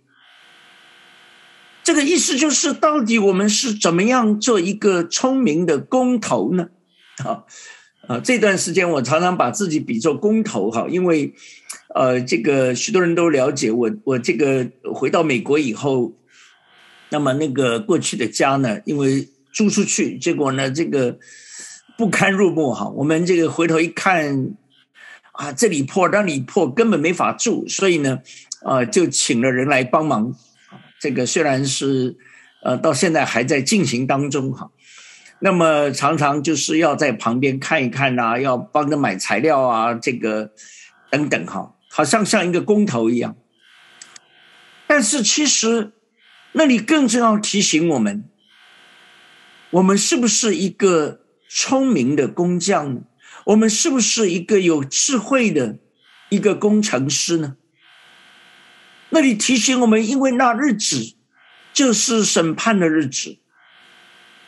[1.82, 6.68] 这个意思就是，到底我们是怎么样做一个聪明的工头呢？
[7.24, 7.44] 啊
[8.08, 8.20] 啊！
[8.20, 11.34] 这段时间我常常把自己比作工头哈，因为。
[11.94, 13.90] 呃，这个许多人都了解我。
[14.04, 16.12] 我这个回到美国以后，
[17.08, 21.18] 那么那个过去的家呢，因为租出去，结果呢，这个
[21.96, 22.90] 不堪入目哈。
[22.90, 24.54] 我们这个回头一看，
[25.32, 28.20] 啊，这里破那里破，根本没法住，所以呢，
[28.62, 30.34] 啊，就请了人来帮忙。
[31.00, 32.18] 这个虽然是
[32.62, 34.70] 呃，到现在还在进行当中哈。
[35.38, 40.50] 那么常常就是要在旁边看一看呐，要帮着买材料啊，这个
[41.10, 41.72] 等等哈。
[41.88, 43.34] 好像像一个工头一样，
[44.86, 45.92] 但是其实
[46.52, 48.28] 那里更重要提醒我们：
[49.70, 53.00] 我们是不是一个聪明的工匠呢？
[53.46, 55.78] 我们是不是一个有智慧的
[56.30, 57.56] 一个工程师呢？
[59.10, 61.14] 那里提醒我们，因为那日子
[61.72, 63.38] 就是审判的日子，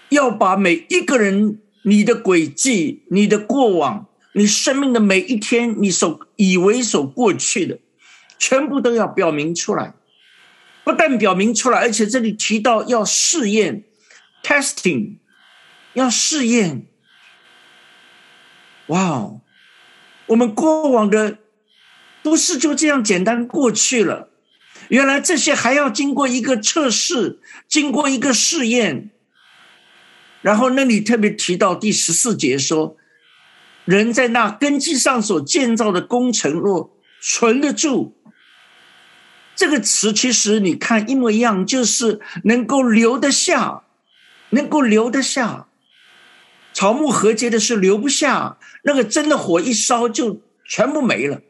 [0.08, 4.06] 要把每一个人你的轨迹、你的过往。
[4.34, 7.78] 你生命的每一天，你所以为所过去的，
[8.38, 9.94] 全部都要表明出来。
[10.84, 13.84] 不但表明出来，而且这里提到要试验
[14.48, 15.16] （testing），
[15.92, 16.86] 要试验。
[18.86, 19.40] 哇哦，
[20.28, 21.36] 我们过往的
[22.22, 24.30] 不是就这样简单过去了，
[24.88, 29.10] 原来这些还要经过一个测试，经过一个试验。
[30.40, 32.96] 然后那里特别提到第十四节说。
[33.84, 38.14] 人在那根基上所建造的工程，若存得住，
[39.56, 43.84] 这个词其实你看一模一样，就是能够留得下，
[44.50, 45.66] 能够留得下。
[46.72, 51.40] 草木合接的是留不下，那个真的火一烧就全部没了。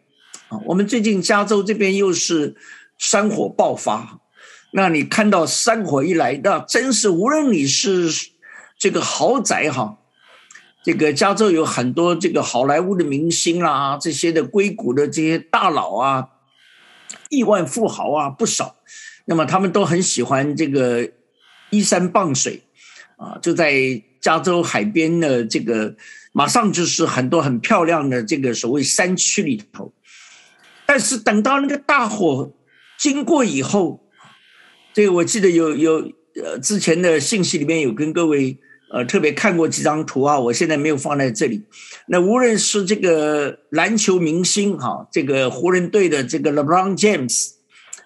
[0.48, 2.56] 啊，我们最近加州这边又是
[2.96, 4.20] 山火爆发，
[4.72, 8.30] 那你看到山火一来，那真是无论你是
[8.78, 9.98] 这个豪宅哈。
[10.84, 16.28] 这个加州有很多这个好莱坞的明星啦，这些的硅谷的这些大佬啊，
[17.28, 18.76] 亿万富豪啊不少。
[19.26, 21.10] 那么他们都很喜欢这个
[21.68, 22.62] 依山傍水
[23.18, 25.94] 啊，就在加州海边的这个，
[26.32, 29.92] 马上就是很多很漂亮的这个所谓山区里头。
[30.86, 32.54] 但是等到那个大火
[32.98, 34.08] 经过以后，
[34.94, 36.12] 这个我记得有有
[36.42, 38.58] 呃之前的信息里面有跟各位。
[38.90, 41.62] 呃，特别看过几张图啊，我现在没有放在这里。
[42.06, 47.50] 那无论是这个篮球明星哈，这个湖人队的这个 LeBron James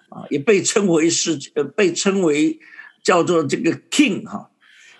[0.09, 2.59] 啊，也被称为是呃，被称为
[3.01, 4.51] 叫做这个 King 哈，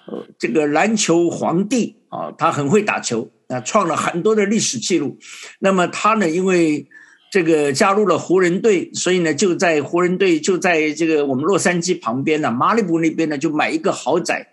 [0.05, 5.17] 呃，这个篮球皇帝啊，他很会打球啊，创了很多的历史记录。
[5.59, 6.87] 那么他呢，因为
[7.31, 14.49] 这个加入了湖人队，所以呢，就在湖人队就在这个我们洛杉矶旁边呢，马里布那边呢，就买一个豪宅。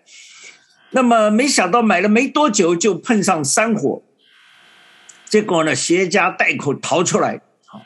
[0.93, 4.03] 那么没想到买了没多久就碰上山火，
[5.25, 7.41] 结果呢，携家带口逃出来。
[7.65, 7.81] 好，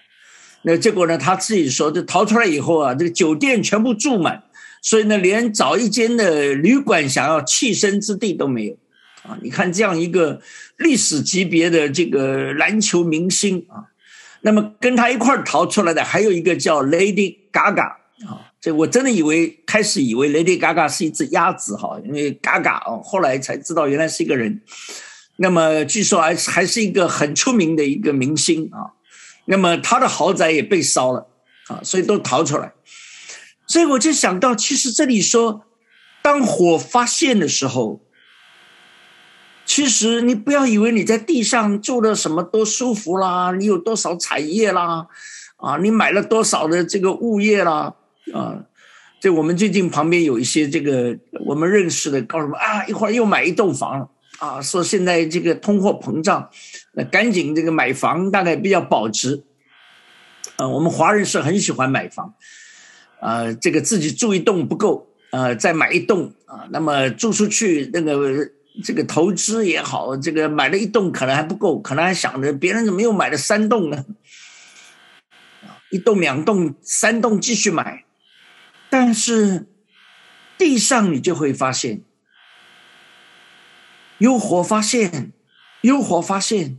[0.64, 4.45] 那结果呢，他自己说，这逃出来以后啊，这个酒店全部住满，
[4.86, 8.78] 所以呢，连找一间的旅馆想要栖身之地都没有。
[9.24, 10.40] 啊，你看这样一个
[10.78, 13.90] 历史级别的这个篮球明星啊，
[14.42, 17.96] 那么跟他一块儿逃出来的还有一个叫 Lady Gaga。
[18.28, 24.62] 啊，这我真的以为开始以为 Lady Gaga 是一只鸭子哈，因为 Gaga 哦，后来才知道原来是一个人。
[25.38, 28.94] 那么据说还还是一个很出名的一个明星啊。
[29.46, 31.28] 那么他的豪宅也被烧了
[31.70, 32.74] 啊，所以都逃出来。
[33.68, 35.66] 所以我就想到，其实这里说，
[36.22, 38.02] 当火发现的时候，
[39.66, 45.08] 其实你不要以为你在地上住的什么多舒服啦，你有多少产业啦，
[45.58, 47.96] 啊，你买了多少的这个物业啦。
[48.34, 48.66] 啊，
[49.20, 54.10] 这我们最近旁边有一些这个我们认识的，告诉我啊，一会儿又买一栋房
[54.40, 56.50] 啊，说现在这个通货膨胀，
[56.94, 59.44] 那赶紧这个买房大概比较保值。
[60.58, 62.34] 啊，我们华人是很喜欢买房，
[63.26, 68.52] 啊，这个自己住一栋不够，啊，再买一栋啊，那么租出去那个
[68.84, 74.06] 这个投资也好，这个买了一栋可能还不够，可能还想着别人怎么又买了三栋呢？
[75.90, 78.04] 一栋、两栋、三栋继续买。
[78.92, 79.66] 但是，
[80.60, 82.02] 地上你就会发现，
[84.20, 85.32] 有火发现，
[85.82, 86.78] 有火发现。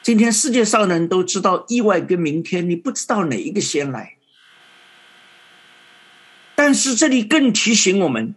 [0.00, 4.19] 今天世界上的人都知道意外跟明天，你不知道哪一个先来。
[6.62, 8.34] 但是这里更提醒我们，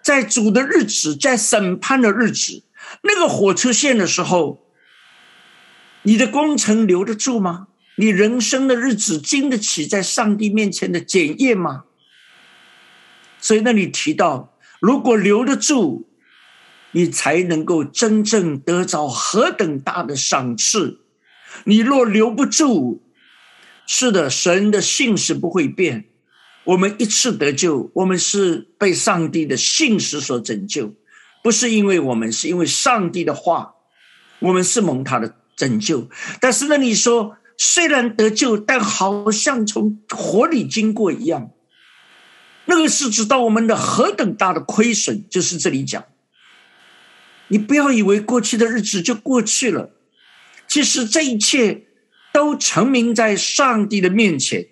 [0.00, 2.62] 在主的日子，在审判的日子，
[3.02, 4.64] 那个火车线的时候，
[6.02, 7.66] 你的工程留得住吗？
[7.96, 11.82] 你人生的日子经得起在上帝面前的检验吗？
[13.40, 16.08] 所以那里提到，如果留得住，
[16.92, 21.00] 你才能够真正得着何等大的赏赐；
[21.64, 23.02] 你若留不住，
[23.84, 26.04] 是的，神的信是不会变。
[26.64, 30.94] 我们一次得救，我们是被上帝的信实所拯救，
[31.42, 33.74] 不是因为我们，是因为上帝的话，
[34.38, 36.08] 我们是蒙他的拯救。
[36.40, 41.50] 但是那，你说虽然得救，但好像从火里经过一样。
[42.64, 46.02] 那个是知道我们的何等大的亏损，就是这里讲。
[47.48, 49.90] 你不要以为过去的日子就过去了，
[50.66, 51.84] 其实这一切
[52.32, 54.68] 都成名在上帝的面前。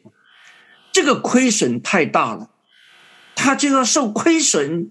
[0.92, 2.50] 这个亏损太大了，
[3.34, 4.90] 他就要受亏损，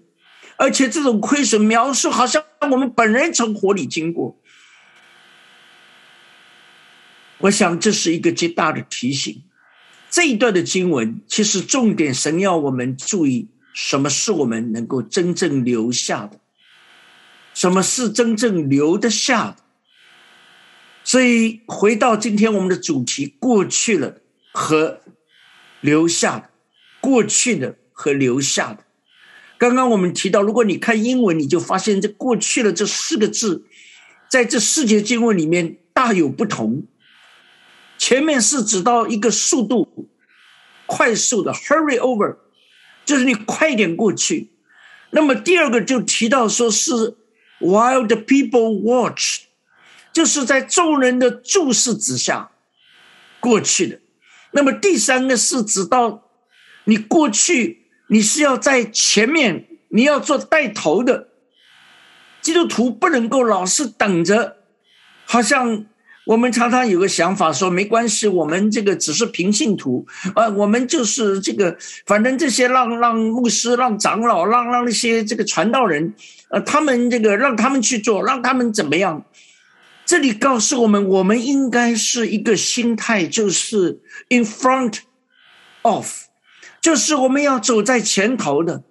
[0.58, 4.38] 而且这种亏损描述好像我们本人从火里经过。
[7.40, 9.44] 我想这是一个极大的提醒。
[10.10, 16.40] 这一段的经文，其实重点神要我们注意，什么是我们能够真正留下的，
[17.54, 19.58] 什么是真正留得下的。
[21.04, 24.18] 所以回到今天我们的主题，过去了
[24.52, 25.01] 和
[25.82, 26.50] 留下的，
[27.02, 28.86] 过去的和留下的。
[29.58, 33.66] 刚刚我们提到，如果你看英文，你就发现这“过去了”这四个字，
[34.28, 36.88] 在这四节经文里面大有不同。
[38.00, 40.10] 前面是指到一个速度
[40.88, 42.38] 快速的 hurry over，
[43.06, 44.50] 就是你快点过去。
[45.12, 47.16] 那么第二个就提到说是
[47.60, 49.42] while the people watch，
[50.12, 52.50] 就是在众人的注视之下
[53.40, 54.01] 过去的。
[54.52, 56.24] 那么第三个是指到
[56.86, 61.30] 你过去，你是要在前面，你要做带头的。
[62.42, 64.58] 基督徒不能够老是等着，
[65.26, 65.86] 好像。
[66.24, 71.76] 我们常常有个想法，说没关系，我们这个只是平信徒，呃，我们就是这个，
[72.06, 76.14] 反正这些让让牧师、让长老、让让那些这个传道人，
[76.52, 79.26] 呃，他们这个让他们去做，让他们怎么样？
[80.12, 84.98] 这里告诉我们，我们应该是一个心态，就是 in front
[85.84, 86.24] of，
[86.82, 88.84] 就是我们要走在前头的，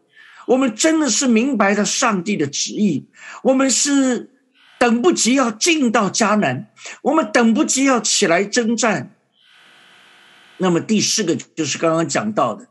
[0.46, 3.04] 我们真的是明白了上帝的旨意，
[3.42, 4.30] 我们是。
[4.78, 6.70] 等不及要进到迦南，
[7.02, 9.14] 我们等不及要起来征战。
[10.56, 12.66] 那么第四个就是刚刚讲到的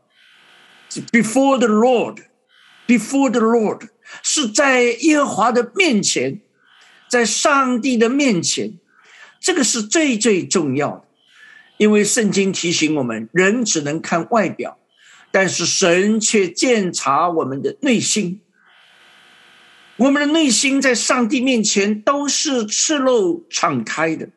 [1.12, 3.90] ，before the Lord，before the Lord
[4.24, 6.40] 是在耶和华的面前，
[7.10, 8.78] 在上帝的面前，
[9.40, 11.04] 这个是最最重要的。
[11.76, 14.78] 因为圣经提醒我们，人只能看外表，
[15.30, 18.40] 但是神却鉴察我们的内心。
[19.96, 24.28] 我们的内心在上帝面前都是赤露敞开的，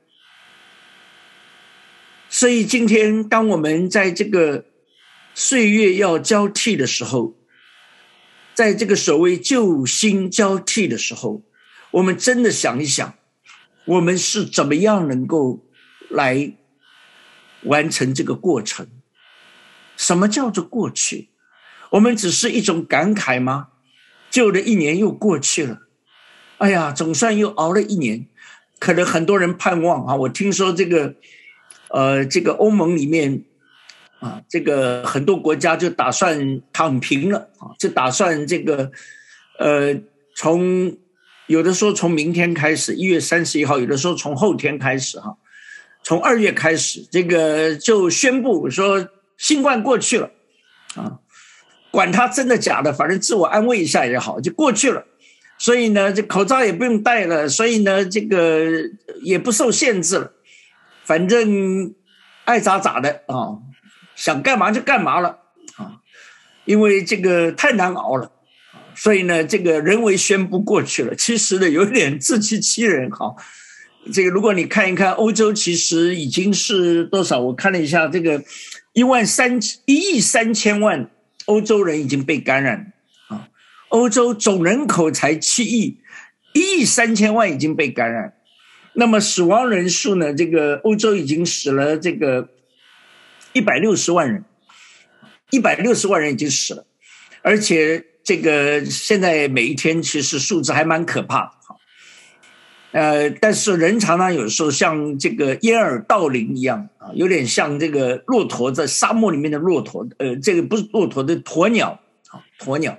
[2.30, 4.66] 所以今天，当我们在这个
[5.34, 7.34] 岁月要交替的时候，
[8.54, 11.42] 在这个所谓旧新交替的时候，
[11.94, 13.16] 我们真的想一想，
[13.86, 15.64] 我们是怎么样能够
[16.10, 16.54] 来
[17.64, 18.88] 完成这个过程？
[19.96, 21.30] 什么叫做过去？
[21.92, 23.70] 我们只是一种感慨吗？
[24.32, 25.82] 旧的一年又过去了，
[26.58, 28.26] 哎呀，总算又熬了一年。
[28.80, 31.16] 可能很多人盼望啊，我听说这个，
[31.90, 33.46] 呃，这个欧盟里面
[34.20, 38.92] 啊，这个很多国家就打算躺平了啊，就打算这个，
[39.60, 40.02] 呃，
[40.36, 40.98] 从
[41.48, 45.38] 有的说从明天开始，一月三十一号，有的说从后天开始哈，
[46.04, 50.32] 从二月开始，这个就宣布说新冠过去了
[50.96, 51.20] 啊，
[51.92, 55.06] 管它真的假的，反正自我安慰一下也好，就过去了。
[55.60, 58.66] 所以呢，这口罩也不用戴了，所以呢，这个
[59.22, 60.32] 也不受限制了，
[61.04, 61.94] 反正
[62.44, 63.60] 爱咋咋的啊，
[64.16, 65.40] 想干嘛就干嘛了
[65.78, 66.02] 啊，
[66.66, 68.32] 因为这个太难熬了，
[68.96, 71.16] 所以呢，这个人为宣布过去了。
[71.16, 73.36] 其实呢，有点自欺欺人哈。
[74.14, 77.40] 这个如果你看一看欧洲，其实已经是多少？
[77.40, 78.44] 我看了一下，这个
[78.92, 81.10] 一万三一亿三千万
[81.46, 82.92] 欧洲人已经被感染
[83.30, 83.48] 啊。
[83.90, 86.00] 欧洲总人口才七亿，
[86.54, 88.34] 一亿三千万已经被感染，
[88.94, 90.34] 那么死亡人数呢？
[90.34, 92.50] 这个欧洲已经死了这个
[93.54, 94.44] 一百六十万人，
[95.52, 96.86] 一百六十万人已经死了，
[97.42, 101.52] 而且这个现在每一天其实数字还蛮可怕的
[102.94, 112.00] 呃，但是人常常有时候像这个掩耳盗铃一样啊，有点像这个骆驼在沙漠里面的骆驼，呃，这个不是骆驼的鸵鸟
[112.30, 112.98] 啊，鸵鸟。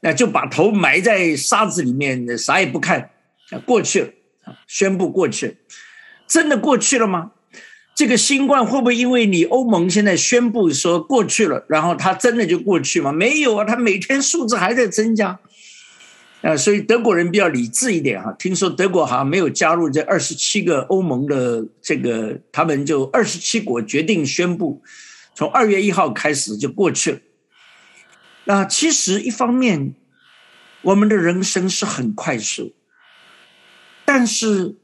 [0.00, 3.10] 那就把头埋在沙子里面，啥也不看，
[3.64, 4.10] 过去了
[4.66, 5.56] 宣布过去，
[6.26, 7.32] 真的过去了吗？
[7.98, 13.10] 这个新冠会不会因为你欧盟现在宣布说过去了，然后它真的就过去吗？
[13.10, 15.40] 没有啊，它每天数字还在增加，
[16.42, 18.32] 啊，所以德国人比较理智一点哈。
[18.38, 24.80] 听说德国好像没有加入这二十七个欧盟的这个，他们就二十七国决定宣布，
[25.34, 27.18] 从二月一号开始就过去了。
[28.44, 29.92] 那其实一方面，
[30.82, 32.72] 我们的人生是很快速，
[34.04, 34.76] 但是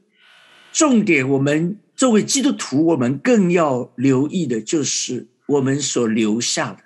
[0.73, 6.79] 重点，我们作为基督徒，我们更要留意的就是我们所留下的，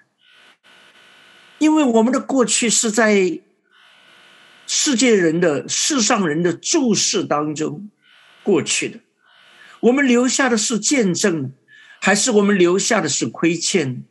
[1.58, 3.40] 因为我们的过去是在
[4.68, 7.90] 世界人的世上人的注视当中
[8.44, 9.00] 过去的，
[9.80, 11.52] 我们留下的是见证，
[12.00, 14.04] 还是我们留下的是亏欠，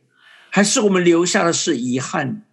[0.49, 2.43] 还是我们留下的是遗憾？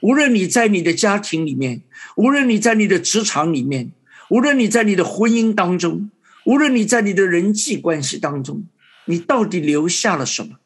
[0.00, 1.82] 无论你在你的家庭里面，
[2.16, 3.92] 无论你在你的职场里面，
[4.30, 6.10] 无论你在你的婚姻当中，
[6.48, 8.66] 无论你在你的人际关系当中，
[9.04, 10.56] 你到底留下了什么？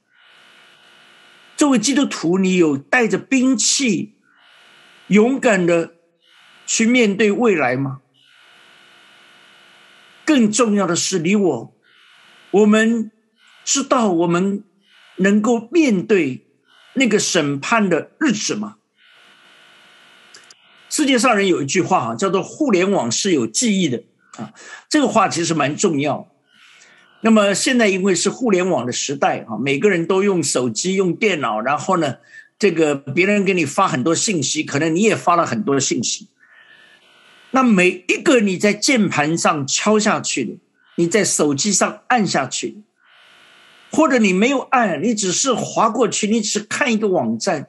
[1.56, 4.14] 作为基督徒，你有带着兵器，
[5.08, 5.94] 勇敢的
[6.66, 8.00] 去面对未来吗？
[10.24, 11.74] 更重要的是，你我，
[12.52, 13.10] 我们
[13.64, 14.62] 知道我们
[15.16, 16.46] 能够面对
[16.94, 18.76] 那个审判的日子吗？
[20.88, 24.04] 世界上人有一句话哈，叫做“互联网是有记忆的”
[24.38, 24.52] 啊，
[24.88, 26.28] 这个话其实蛮重要。
[27.20, 32.16] 那么现在因为是互联网的时代啊，每个人都用手机、用电脑，然后呢，
[32.58, 36.28] 这个别人给你发很多信息，可能你也发了很多信息。
[37.50, 40.52] 那每一个你在键盘上敲下去的，
[40.96, 42.82] 你在手机上按下去，
[43.90, 47.68] 或者你没有按，你只是划过去，你只看一个网站，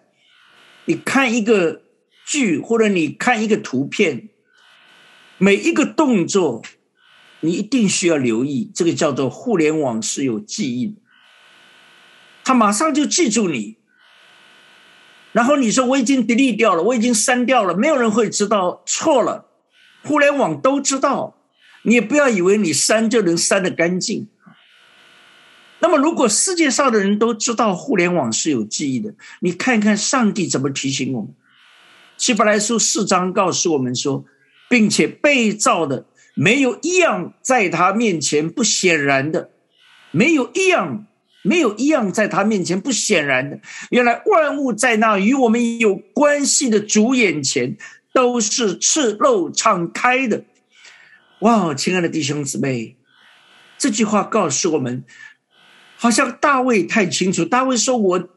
[0.85, 1.81] 你看一个。
[2.25, 4.29] 剧或者你看一个图片，
[5.43, 6.61] 每一个动作，
[7.41, 8.71] 你一定需要留意。
[8.73, 10.93] 这个叫做互联网是有记忆的，
[12.45, 13.75] 他马上就记住你。
[15.33, 18.83] 然后你说我已经 delete 掉了，我已经删掉了，没有人会知道。
[18.85, 19.47] 错了，
[20.05, 21.35] 互联网都知道。
[21.81, 24.29] 你也不要以为你删就能删得干净。
[25.79, 31.33] 那么，如果世界上的人都知道互联网是有记忆的，你看看上帝怎么提醒我们。
[32.17, 34.23] 希伯来书四章告诉我们说，
[34.73, 39.51] 并且被造的没有一样在他面前不显然的，
[40.09, 41.05] 没有一样，
[41.43, 43.59] 没有一样在他面前不显然的。
[43.91, 47.77] 原来万物在那与我们有关系的主眼前
[48.15, 50.43] 都是赤露敞开的。
[51.41, 52.95] 哇，亲爱的弟兄姊妹，
[53.77, 55.03] 这句话告诉我们，
[55.97, 57.45] 好像大卫太清楚。
[57.45, 58.29] 大卫说：“我。”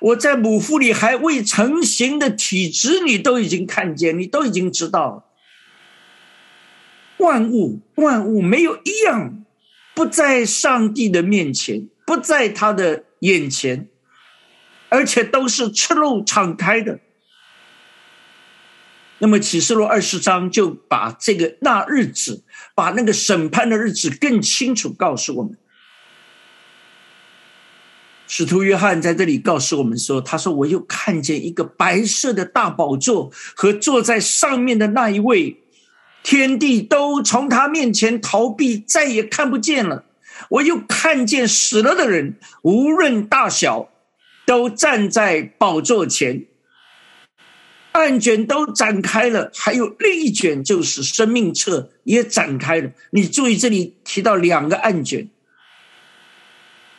[0.00, 5.24] 我在母腹里还未成型的体质，你都已经看见，你都已经知道了，
[7.22, 9.44] 万物万物没有一样
[9.94, 13.88] 不在上帝的面前，不在他的眼前，
[14.88, 16.98] 而且都是赤露敞开的。
[19.18, 22.42] 那么启示录二十章就把这个那日子，
[22.74, 25.56] 把那个审判的日子更清楚告诉我们。
[28.26, 35.61] 使徒约翰在这里告诉我们说：“他说，我又看见一个白色的大宝座和坐在上面的那一位，
[36.22, 40.04] 天地都从他面前逃避，再也看不见了。
[40.48, 43.90] 我又看见死了的人，无论大小，
[44.46, 46.44] 都站在宝座前。”
[47.92, 52.90] 案卷都展开了，还有另一卷就是生命册也展开了。
[53.10, 55.28] 你注意，这里提到两个案卷，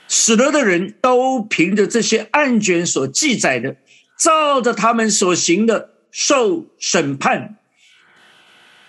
[0.08, 3.78] 死了的人都凭着这些案卷所记载的，
[4.20, 7.58] 照着他们所行的受审判。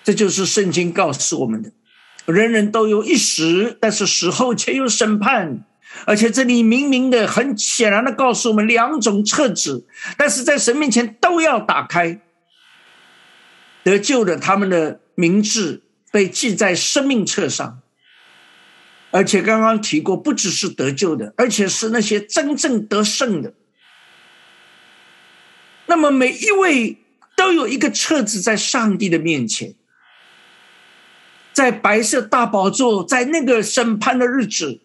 [0.04, 1.72] 这就是圣经告诉我们的：
[2.26, 5.64] 人人都有一死，但是死后却有审判。
[6.06, 9.86] 而且这里明明的、很显然的告诉我们两种册子，
[10.18, 12.20] 但是在神面前都要打开。
[13.84, 17.80] 得救的他们的名字被记在生命册上，
[19.10, 23.54] 而且刚刚提过，不只是得救的，而且是那些真正得胜的。
[25.86, 26.96] 那么每一位
[27.36, 29.74] 都有一个册子在上帝的面前，
[31.54, 34.80] 在白色大宝座，在那个审判的日子。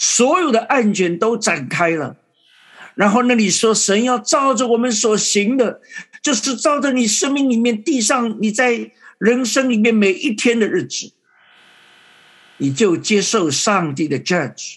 [0.00, 2.16] 所有的案卷都展开了，
[2.94, 5.80] 然后那里说神要照着我们所行的，
[6.22, 11.10] 就是照着你生命里面地上你在人生里面每一天的日子，
[12.58, 14.76] 你就接受上帝的 judge，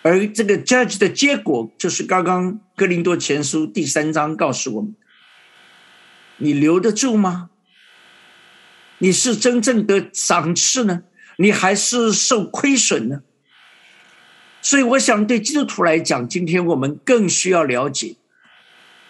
[0.00, 4.94] 而这个 judge 的结果就是刚刚哥林多前书第三章告诉我们，
[6.38, 7.50] 你留得住吗？
[9.02, 11.02] 你是真正的赏赐呢，
[11.36, 13.22] 你还是受亏损呢？
[14.62, 18.14] 所以，我想对基督徒来讲，今天我们更需要了解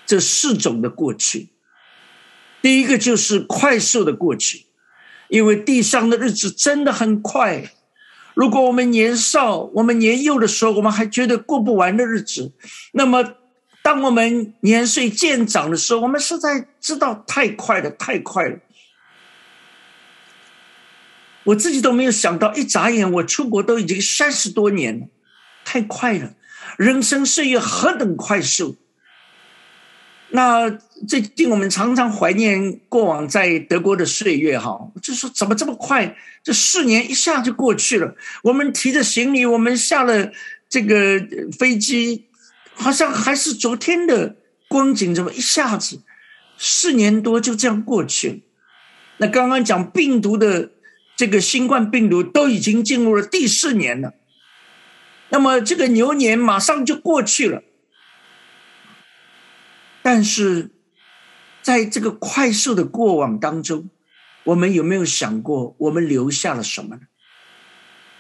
[0.07, 1.51] 这四种的过去。
[2.63, 4.65] 第一个就是快速的过去，
[5.29, 7.71] 因为地上的日子真的很快。
[8.33, 12.51] 如果我们年少、我们年幼的时候，我们还觉得过不完的日子，
[12.93, 13.35] 那么
[13.83, 18.59] 当我们年岁渐长的时候，我们实在知道太快了，太快了。
[21.45, 25.07] 我自己都没有想到，一眨眼，我出国都已经三十多年了。
[25.65, 26.35] 太快了，
[26.77, 28.77] 人生岁月何等快速！
[30.31, 30.71] 那
[31.07, 36.17] 最近我们常常怀念过往在德国的岁月，哈，就说怎么这么快？
[36.43, 38.17] 这四年一下就过去了。
[38.43, 40.33] 我们提着行李，我们下了
[40.69, 41.21] 这个
[41.59, 42.27] 飞机，
[42.75, 44.37] 好像还是昨天的
[44.69, 46.01] 光景，怎么一下子
[46.57, 48.37] 四年多就这样过去了？
[49.19, 50.72] 那刚刚讲病毒的
[51.17, 54.15] 这个新冠病毒都已经进入了第四年了。
[55.29, 57.63] 那么这个牛年马上就过去了，
[60.03, 60.71] 但是
[61.63, 63.89] 在这个快速的过往当中，
[64.45, 67.03] 我们有没有想过，我们留下了什么呢？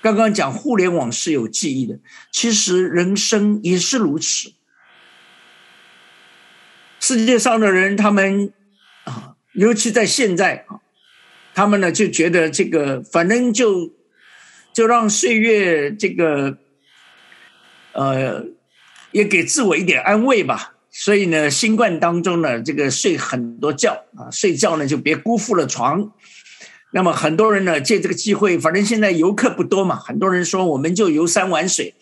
[0.01, 2.01] 刚刚讲互联网是有记忆的，
[2.32, 4.53] 其实人生也是如此。
[6.99, 8.53] 世界上的人，他们
[9.05, 10.82] 啊，尤其在现在啊，
[11.55, 13.93] 他们呢就觉得这个，反正就
[14.73, 16.59] 就让岁月这个。
[17.95, 18.47] 呃，
[19.11, 20.77] 也给自我一点安慰吧。
[20.91, 26.11] 所以呢，新冠当中呢，这个睡很多觉啊，睡觉呢就别辜负了床。
[26.93, 31.93] 那么很多人呢借这个机会，反正现在游客不多嘛，很多人说我们就游山玩水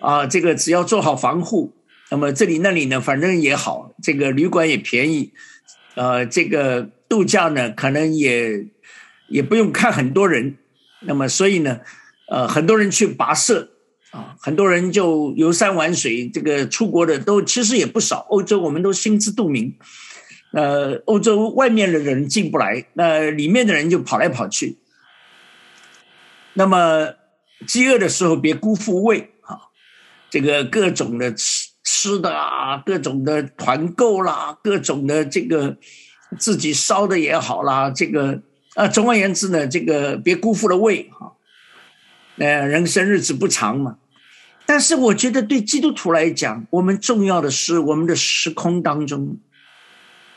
[0.00, 1.74] 啊，这个只要做好防护，
[2.10, 5.34] 那么这里那里呢，反正也好，这个旅馆也便宜，
[5.94, 8.64] 呃，这个度假呢可能也
[9.28, 10.56] 也不用看很多人。
[11.00, 11.80] 那么所以呢，
[12.28, 13.70] 呃，很多人去跋涉。
[14.10, 18.20] 啊，很多人就游山玩水，这个出国的都其实也不少。
[18.30, 19.76] 欧洲我们都心知肚明，
[20.54, 24.78] 呃，欧洲外面的人进不来，那里面的人就跑来跑去。
[26.54, 27.08] 那么
[27.66, 29.68] 饥饿的时候别辜负胃啊，
[30.30, 35.76] 这个各种的吃吃的啊，各种的团购啦，各种的这个
[36.38, 38.42] 自己烧的也好啦，这个
[38.78, 41.34] 啊，总而言之呢，这个别辜负了胃哈。
[42.36, 43.98] 呃，人生日子不长嘛，
[44.66, 49.40] 但是我觉得对基督徒来讲，我们重要的是我们的时空当中，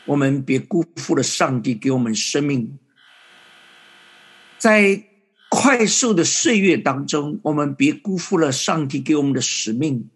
[0.06, 2.76] 我们别辜负了上帝给我们生命，
[4.58, 5.04] 在
[5.48, 10.10] 快速的岁月当中，我们别辜负了上帝给我们的使命，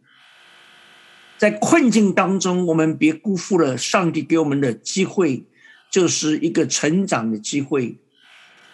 [1.39, 5.45] 在困境当中，我们别辜负了上帝给我们的机会，
[5.89, 8.01] 就是一个成长的机会。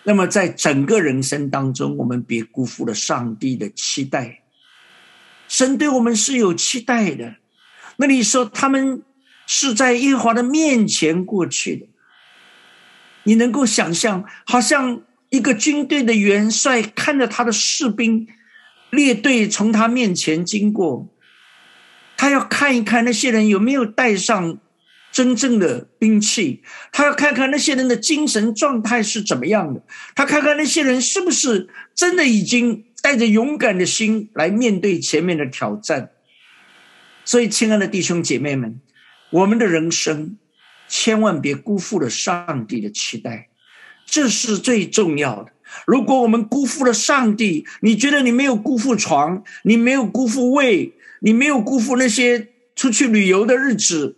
[0.04, 4.42] 那么，在整个人生当中，我们别辜负了上帝的期待。
[5.46, 7.36] 神对我们是有期待的。
[7.96, 9.02] 那你说他们
[9.46, 11.86] 是在耶和华的面前过去的，
[13.24, 18.26] 你能够想象，好像一个军队的元帅看着他的士兵
[18.90, 21.08] 列队从他面前经过，
[22.16, 24.58] 他要看一看那些人有没有带上
[25.12, 29.82] 真正的兵器，他要看看那些人的精神状态是怎么样的，
[30.14, 36.10] 他看看那些人是不是真的已经带着勇敢的心来面对前面的挑战。
[37.24, 38.80] 所以，亲爱的弟兄姐妹们，
[39.30, 40.38] 我们的人生
[40.88, 43.48] 千万别辜负了上帝的期待，
[44.06, 45.52] 这是最重要的。
[45.86, 54.16] 如果我们辜负了上帝，你觉得你没有辜负床，你没有辜负胃，你没有辜负那些出去旅游的日子，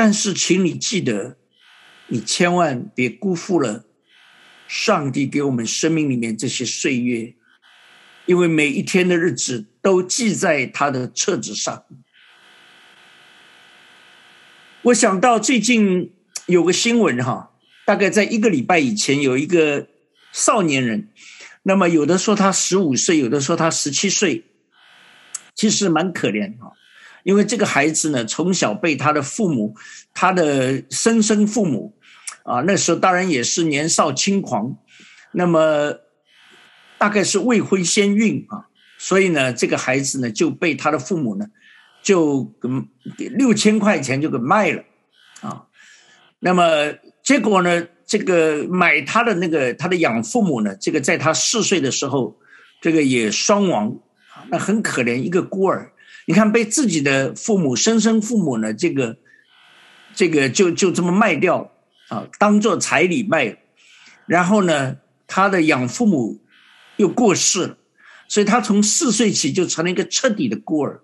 [0.00, 1.36] 但是，请你记得，
[2.06, 3.84] 你千万别辜负了
[4.68, 7.34] 上帝给我们生命里面这些岁月。
[8.24, 11.84] 因为每一天的日子都记在他的册子上。
[14.82, 16.12] 我想到最近
[16.46, 17.50] 有个新闻哈，
[17.84, 19.88] 大概在一个礼拜以前，有一个
[20.30, 21.08] 少年人，
[21.64, 24.44] 那么有的说他十五岁，有的说他十七岁，
[25.56, 26.77] 其实蛮可怜哈。
[27.28, 29.74] 因为这个孩子呢，从小被他的父母，
[30.14, 31.94] 他的生身父母，
[32.44, 34.78] 啊，那时候当然也是年少轻狂，
[35.32, 35.92] 那么。
[37.00, 38.66] 大概是未婚先孕啊，
[38.98, 41.46] 所以呢，这个孩子呢就被他的父母呢
[42.02, 42.52] 就
[43.16, 44.82] 给六千块钱就给卖了
[45.40, 45.66] 啊。
[46.40, 52.36] 那么结果呢，这个买他的那个他的养父母呢，这个在他四岁的时候，
[52.80, 53.96] 这个也双亡
[54.50, 55.92] 那很可怜一个孤儿。
[56.28, 59.16] 你看被自己的父母生身父母呢，这个
[60.14, 61.72] 这个就就这么卖掉
[62.08, 63.56] 啊，当做彩礼卖。
[64.26, 66.40] 然后呢，他的养父母。
[66.98, 67.78] 又过世了，
[68.26, 71.00] 所以他从四岁起就成了一个彻底的孤儿。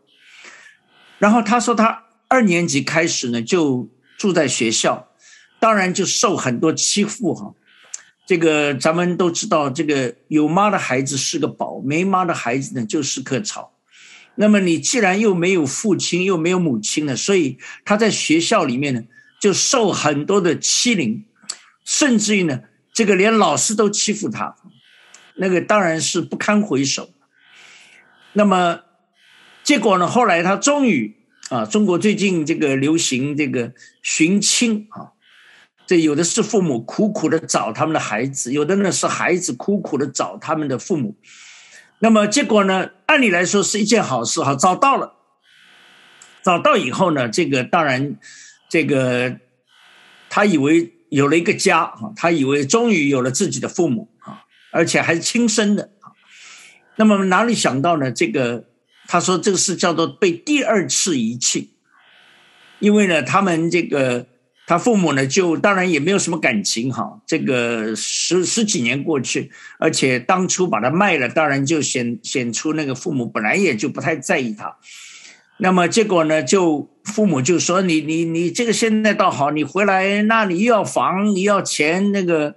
[1.21, 5.07] 然后他说，他二年级开始呢，就住在学校，
[5.61, 7.55] 当然就受很多欺负哈。
[8.27, 13.74] 这个咱们都知道，这个有妈的孩子是个宝，没妈的孩子呢就是棵草。
[14.37, 19.03] 那么你既然又没有父亲，又没有母亲呢，所以他在学校里面呢
[19.41, 21.25] 就受很多的欺凌，
[21.85, 22.63] 甚至于呢，
[22.93, 24.57] 这个连老师都欺负他。
[25.37, 27.11] 那个当然是不堪回首。
[28.33, 28.81] 那么，
[29.63, 30.07] 结果呢？
[30.09, 31.17] 后来他终于
[31.49, 33.73] 啊，中国最近这个流行这个
[34.03, 35.13] 寻亲啊，
[35.87, 41.17] 这有的是父母苦苦的找他们的孩子，有的呢是孩子苦苦的找他们的父母。
[42.01, 42.91] 那么结果呢？
[43.07, 45.15] 按理来说是一件好事哈，找到了，
[46.43, 48.17] 找到以后呢，这个当然，
[48.69, 49.39] 这个
[50.29, 54.45] 他以为有了一个家啊，他以为终于有了自己的父母啊。
[54.71, 56.11] 而且还是亲生的啊，
[56.97, 58.11] 那么哪里想到呢？
[58.11, 58.65] 这个
[59.07, 61.77] 他说这个是叫做被第二次遗弃，
[62.81, 64.27] 因为呢，他们这个
[64.67, 67.21] 他父母呢，就当然也没有什么感情哈。
[67.27, 74.77] 这个十十几年过去，而且当初把他卖了，当然就显显出那个父母本来也就不太在意他。
[75.59, 82.57] 那么结果呢，就父母就说你你你这个现在倒好，你回来那你又要房，你要钱那个。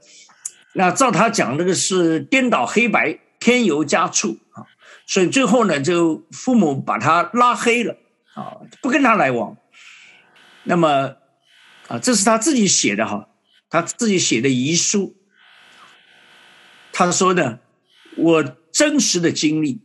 [0.73, 4.61] 那照他讲，这个是颠倒黑白，添油加醋啊，
[5.07, 7.95] 所以最后呢，就父母把他拉黑了
[8.35, 9.57] 啊，不跟他来往。
[10.65, 11.15] 那么
[11.87, 13.29] 啊，这是他自己写的哈，
[13.69, 15.15] 他自己写的遗书。
[16.91, 17.59] 他说呢，
[18.15, 19.81] 我真实的经历。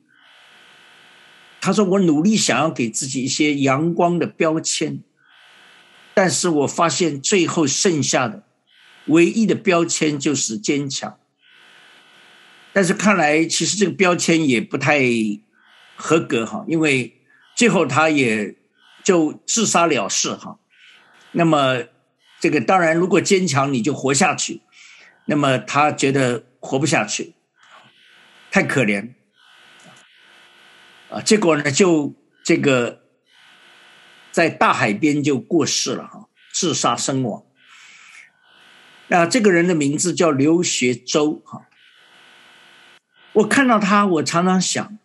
[1.61, 5.01] 他说我努力想要给自己一些阳光的标签，
[6.13, 8.43] 但是我发现最后剩下的。
[9.07, 11.19] 唯一的标签就是坚强，
[12.73, 15.03] 但是看来其实这个标签也不太
[15.97, 17.21] 合格哈，因为
[17.57, 18.55] 最后他也
[19.03, 20.61] 就自杀了事哈。
[21.33, 21.85] 那么
[22.41, 24.63] 这个当然，如果坚强你就活下去，
[25.27, 27.35] 那么他觉得活不下去，
[28.51, 29.15] 太可怜
[31.11, 31.21] 啊！
[31.21, 33.03] 结果呢，就这个
[34.31, 37.45] 在大海边就过世了哈，自杀身亡。
[39.09, 41.69] 啊，这个人的名字叫刘学周哈。
[43.35, 44.99] 我看到他，我常常想，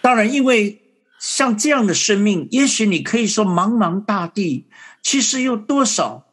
[0.00, 0.80] 当然，因为
[1.18, 4.66] 像这样的生命，也许你可以说茫茫大地，
[5.02, 6.26] 其实有多少？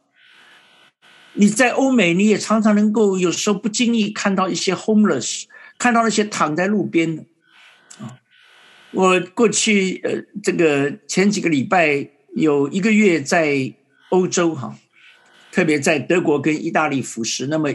[1.34, 5.44] 你在欧美，你也常常能够有时候不经意看到一些 homeless，
[5.78, 7.24] 看到那些躺在路边的。
[8.00, 8.20] 啊，
[8.92, 13.74] 我过去呃，这个前几个礼拜有一个月在
[14.10, 14.78] 欧洲哈。
[15.52, 17.72] 特别在德国跟意大利服侍，那么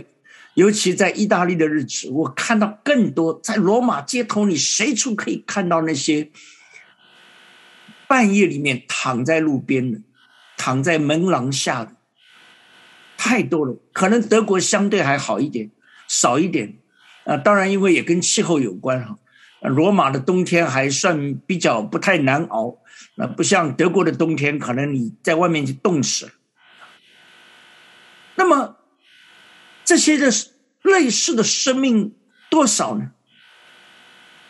[0.55, 6.29] 尤其在意大利的日子，我看到更多在罗马街头，你随处可以看到那些
[8.09, 10.01] 半夜里面躺在路边的、
[10.57, 11.93] 躺在门廊下的，
[13.17, 13.77] 太多了。
[13.93, 15.71] 可能德国相对还好一点，
[16.09, 16.79] 少一点
[17.25, 17.37] 啊。
[17.37, 19.19] 当然，因为也跟气候有关哈。
[19.61, 22.79] 罗马的冬天还算比较不太难熬，
[23.15, 26.33] 那不像德国的冬天，可能你在外面就冻死了。
[28.35, 28.75] 那么。
[29.85, 30.31] 这些的
[30.83, 32.15] 类似的生命
[32.51, 33.13] 多少呢？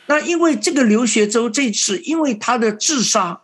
[0.07, 3.43] 那因为这个刘学周这次因为他的自杀，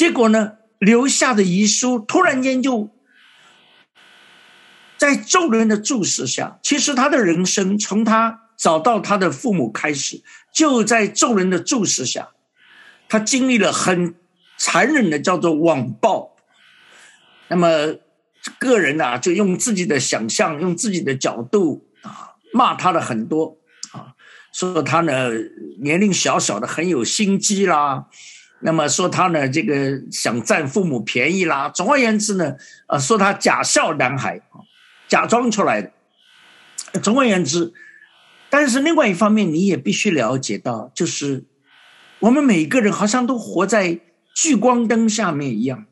[0.00, 2.88] 结果呢留下的遗书突然间就
[4.96, 10.22] 在众人的注视下，其实他的人生从他找到他的父母开始，
[10.54, 12.30] 就在众人的注视下，
[13.10, 14.14] 他经历了很
[14.56, 16.34] 残忍的叫做网暴，
[17.48, 17.96] 那么。
[18.58, 23.58] 个人呐，就用自己的想象，用自己的角度啊，骂他的很多
[23.92, 24.16] 啊，
[24.50, 25.28] 说他呢
[25.82, 28.06] 年龄小小的很有心机啦，
[28.60, 32.56] 那么说他呢这个想占父母便宜啦，总而言之呢，
[32.86, 34.40] 呃，说他假笑男孩，
[35.08, 35.90] 假装出来的。
[37.02, 37.72] 总而言之，
[38.48, 41.44] 但是另外一方面，你也必须了解到，就是
[42.20, 44.00] 我们每个人好像都活在
[44.34, 45.86] 聚光灯下面一样，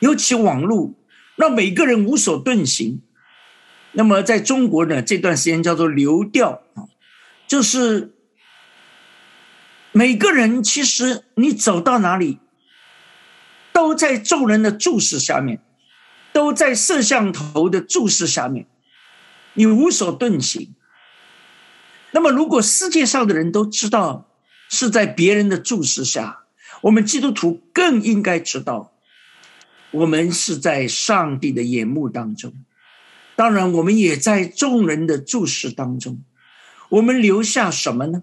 [0.00, 0.94] 尤其网络。
[1.38, 3.02] 让每个人无所遁形。
[3.92, 6.62] 那么，在中国呢，这段时间叫做流调，
[7.46, 8.14] 就是
[9.96, 12.38] 每个人其实你走到哪里，
[13.72, 15.62] 都在众人的注视下面，
[16.34, 18.66] 都在摄像头的注视下面，
[19.54, 20.74] 你无所遁形。
[22.10, 24.28] 那么，如果世界上的人都知道
[24.68, 26.40] 是在别人的注视下，
[26.82, 28.92] 我们基督徒更应该知道。
[29.92, 32.52] 我们是在上帝的眼目当中，
[33.34, 36.22] 当然，我们也在众人的注视当中。
[36.90, 38.22] 我们留下什么呢？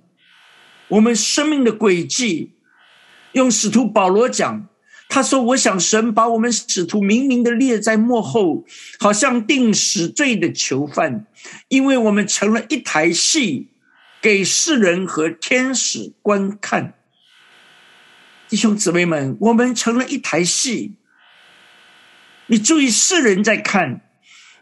[0.89, 2.51] 我们生命的轨迹，
[3.31, 4.67] 用使徒保罗讲，
[5.09, 8.65] 他说：“我想神把我们使徒明明的列在幕后，
[8.99, 11.25] 好像定死罪的囚犯，
[11.67, 13.69] 因为我们成了一台戏，
[14.21, 16.93] 给世人和天使观看。”
[18.49, 20.93] 弟兄姊妹们，我们成了一台戏。
[22.47, 24.01] 你注意，世人在看，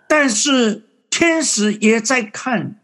[0.07, 2.79] 但是天使也在看。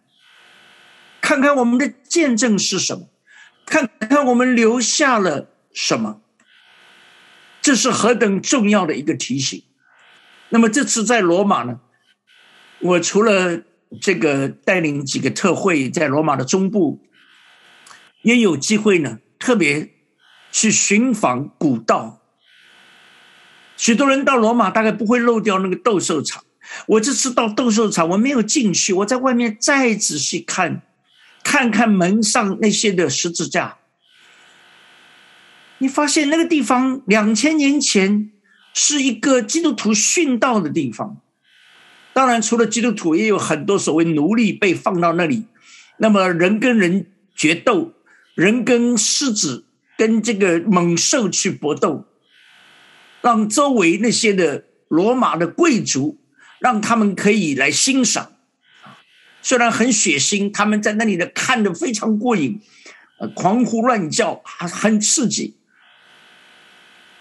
[1.22, 3.08] 看看我们的见证是什么，
[3.68, 6.22] 看看我们留下了什么，
[7.62, 9.62] 这是何等重要的一个提醒。
[10.50, 11.82] 那么这次在罗马呢，
[12.80, 13.62] 我除了
[14.02, 17.06] 这个带领几个特会在罗马的中部，
[18.22, 19.94] 也有机会呢，特别
[20.52, 22.22] 去寻访古道。
[23.76, 26.46] 许多人到罗马大概不会漏掉那个斗兽场。
[26.88, 30.87] 我这次到斗兽场，我没有进去，我在外面再仔细看，
[31.50, 33.78] 看看门上那些的十字架。
[35.78, 38.32] 你发现那个地方两千年前
[38.74, 41.22] 是一个基督徒殉道的地方。
[42.12, 45.46] 当然，除了基督徒，也有很多所谓奴隶被放到那里。
[46.00, 47.94] 那么人跟人决斗，
[48.36, 49.64] 人跟狮子、
[49.98, 52.06] 跟这个猛兽去搏斗。
[53.22, 56.20] 让周围那些的罗马的贵族，
[56.60, 58.34] 让他们可以来欣赏，
[59.48, 62.60] 虽然很血腥，他们在那里的看的非常过瘾，
[63.18, 65.56] 呃，狂呼乱叫，还很刺激。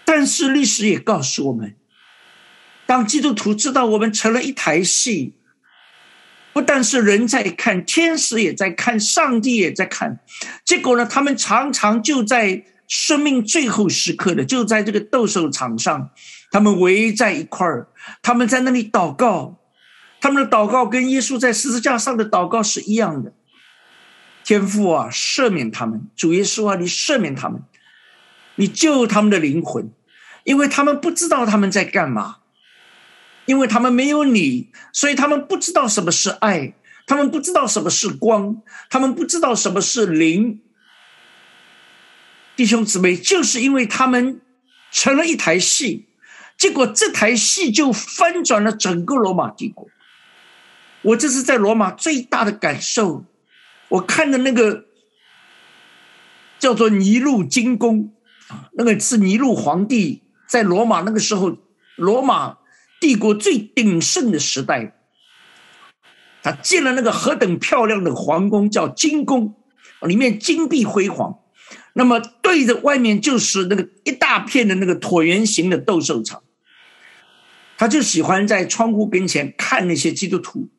[0.03, 1.73] 但是历史也告诉我们，
[2.85, 5.35] 当基督徒知道我们成了一台戏，
[6.51, 10.19] 不但是人在看，天使也在看，上帝也在看，
[10.65, 12.65] 结果呢，他们常常就在。
[12.89, 16.09] 生命最后时刻的，就在这个斗兽场上，
[16.51, 17.89] 他们围在一块儿，
[18.21, 19.59] 他们在那里祷告，
[20.19, 23.33] 他们的祷告跟耶稣在十字架上的祷告是一样的。
[24.43, 27.61] 天父啊，赦免他们；主耶稣啊，你赦免他们，
[28.55, 29.91] 你救他们的灵魂，
[30.45, 32.37] 因为他们不知道他们在干嘛，
[33.45, 36.73] 因为他们没有你，所以他们不知道什么是爱，
[37.05, 40.61] 他们不知道什么是光，他们不知道什么是灵。
[42.55, 44.39] 弟兄姊妹，就是因为他们
[44.91, 46.07] 成了一台戏，
[46.57, 49.89] 结果这台戏就翻转了整个罗马帝国。
[51.03, 53.25] 我这是在罗马最大的感受，
[53.89, 54.85] 我看的那个
[56.59, 58.13] 叫做尼禄金宫，
[58.73, 61.57] 那个是尼禄皇帝在罗马那个时候，
[61.95, 62.57] 罗马
[62.99, 64.95] 帝国最鼎盛的时代，
[66.41, 69.55] 他建了那个何等漂亮的皇宫，叫金宫，
[70.01, 71.39] 里面金碧辉煌。
[71.93, 76.43] 那么对着外面就是那个一大片的那个椭圆形的斗兽场，
[77.77, 80.69] 他就喜欢在窗户跟前看那些基督徒。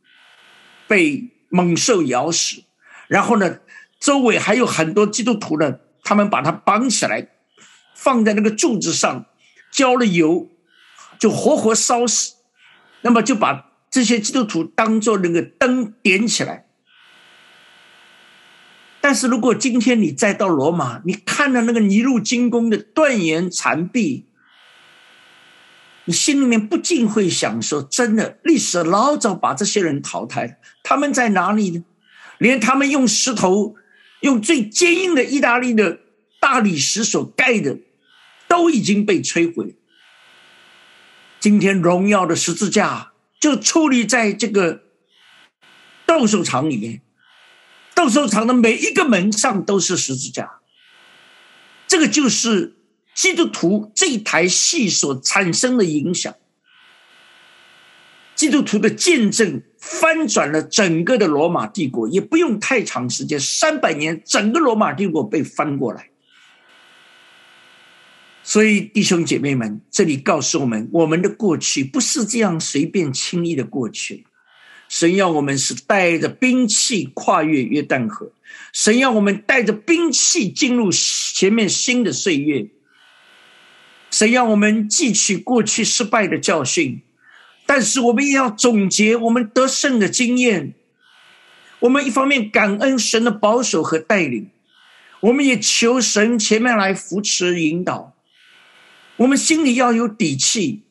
[0.89, 2.64] 被猛兽咬死，
[3.07, 3.59] 然后呢，
[4.01, 7.28] 周围还有很多基督徒呢，他们把他绑起来，
[7.95, 9.26] 放在那个柱子上，
[9.70, 10.49] 浇了油，
[11.18, 12.34] 就活活烧死。
[13.03, 16.64] 那么就把这些基督徒当做那个灯点起来。
[19.01, 24.28] 但是如果今天你再到罗马，你看到那个尼禄金宫的断垣残壁，
[26.09, 31.85] 你心里面不禁会想说：真的，历史老早把这些人淘汰了，他们在哪里呢？
[32.39, 33.77] 连他们用石头、
[34.21, 36.01] 用最坚硬的意大利的
[36.41, 37.77] 大理石所盖的，
[38.49, 39.77] 都已经被摧毁。
[41.39, 44.85] 今天荣耀的十字架就矗立在这个
[46.07, 47.03] 斗兽场里面。
[47.95, 50.61] 斗兽场的每一个门上都是十字架，
[51.87, 52.78] 这个就是
[53.19, 56.33] 基督徒这一台戏所产生的影响。
[58.37, 66.11] 基督徒的见证翻转了整个的罗马帝国，也不用太长时间，三百年，整个罗马帝国被翻过来。
[68.45, 74.27] 所以，弟兄姐妹们，这里告诉我们，我们的过去不是这样随便轻易的过去。
[74.89, 78.31] 神要我们是带着兵器跨越约旦河，
[78.73, 82.69] 神要我们带着兵器进入前面新的岁月。
[84.11, 87.03] 神要我们汲取过去失败的教训，
[87.67, 90.75] 但是我们也要总结我们得胜的经验。
[91.81, 94.51] 我们一方面感恩神的保守和带领，
[95.21, 98.15] 我们也求神前面来扶持引导。
[99.17, 100.83] 我们心里要有底气，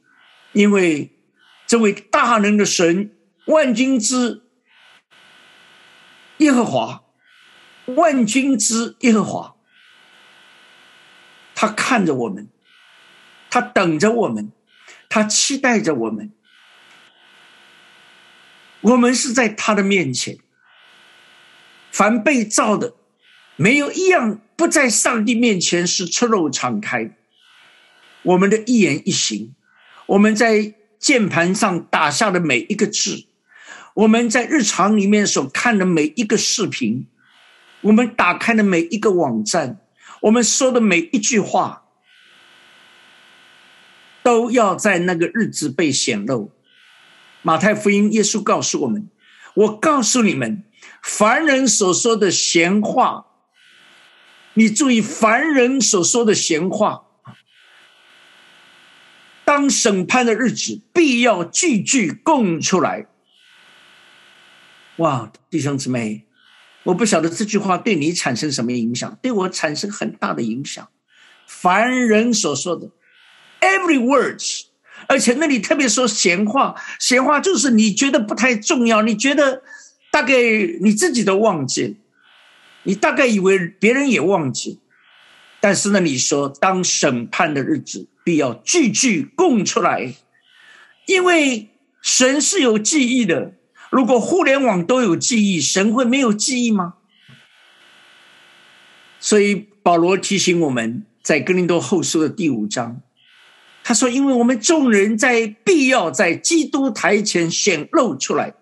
[0.54, 1.12] 因为
[1.66, 3.12] 这位大能的神。
[3.46, 4.42] 万军之
[6.40, 7.04] 耶和华，
[7.86, 9.56] 万军之耶和华，
[11.56, 12.50] 他看着我们，
[13.50, 14.52] 他等着我们，
[15.10, 16.32] 他期待着我们。
[18.82, 20.38] 我们是在他的面前，
[21.92, 22.94] 凡被造的，
[23.56, 27.16] 没有一样不在上帝面前是赤露敞开。
[28.24, 29.56] 我们的一言一行，
[30.06, 33.26] 我们在键盘上打下的每一个字。
[33.96, 37.08] 我们在日常里面所看的每一个视频，
[37.82, 39.80] 我们打开的每一个网站，
[40.22, 41.87] 我们说的每一句话，
[44.28, 46.52] 都要在那个日子被显露。
[47.42, 49.08] 马太福音，耶稣告诉我们
[49.56, 50.66] ：“我告诉你们，
[51.02, 53.28] 凡人所说的闲话，
[54.56, 57.04] 你注意，凡人所说的闲话，
[59.46, 63.08] 当审判的日子，必要句句供出来。”
[64.98, 66.26] 哇，弟兄姊妹，
[66.84, 70.86] 我不晓得这句话对你产生什么影响，对我产生很大的影响。
[71.46, 72.92] 凡人所说的
[73.62, 74.64] ，every words，
[75.08, 79.64] 而且那里特别说闲话，闲话就是你觉得不太重要，你觉得
[80.12, 80.36] 大概
[80.82, 81.98] 你自己都忘记，
[82.84, 84.80] 你大概以为别人也忘记，
[85.60, 90.14] 但是呢，你说当审判的日子，必要句句供出来，
[91.06, 91.70] 因为
[92.02, 93.54] 神是有记忆的。
[93.90, 96.96] 如果互联网都有记忆，神会没有记忆吗？
[99.20, 103.02] 所以保罗提醒我们在哥林多后书的第五章，
[103.88, 108.54] 他说：“因为我们众人在必要在基督台前显露出来，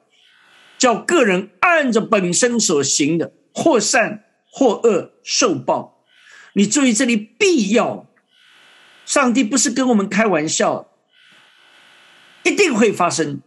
[0.78, 6.04] 叫个人按着本身所行的，或善或恶受报。”
[6.54, 8.06] 你注意这里“必要”，
[9.04, 10.92] 上帝不是跟我们开玩笑，
[12.44, 13.42] 一定会发生。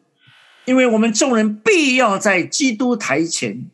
[0.64, 3.70] 因为我们众人必要在基督台前，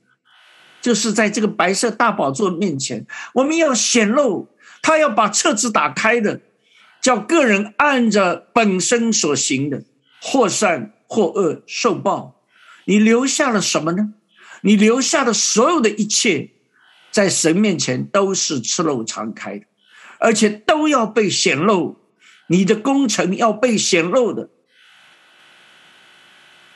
[0.82, 4.50] 就是在这个白色大宝座面前，我们要显露，
[4.82, 6.42] 他要把册子打开的，
[7.04, 9.84] 叫个人按着本身所行的，
[10.22, 12.40] 或善或恶受报。
[12.86, 14.14] 你留下了什么呢？
[14.62, 16.52] 你留下的所有的一切，
[17.10, 19.66] 在神面前都是赤露敞开的，
[20.18, 21.98] 而且都要被显露。
[22.46, 24.48] 你的工程要被显露的。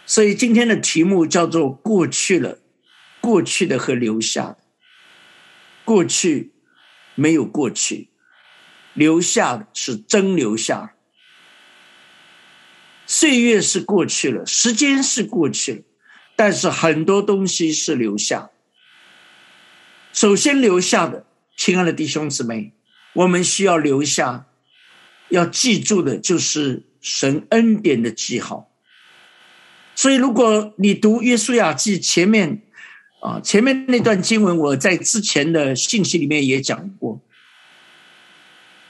[0.04, 2.58] 所以今天的题目叫做“过去了，
[3.22, 4.58] 过去的和留下的。
[5.86, 6.52] 过去
[7.14, 8.10] 没有过去，
[8.98, 10.94] 留下的是真留下。
[13.06, 15.82] 岁月是过去了，时间是过去了，
[16.36, 18.50] 但是很多东西是留下。
[20.12, 21.24] 首先留下的，
[21.56, 22.72] 亲爱的弟兄姊妹，
[23.14, 24.46] 我们需要留下，
[25.28, 28.70] 要记住的就是神恩典的记号。
[29.94, 32.62] 所以，如果你读《约书亚记》前面，
[33.22, 37.20] 啊，前面那段经文，我在之前的信息里面也讲过，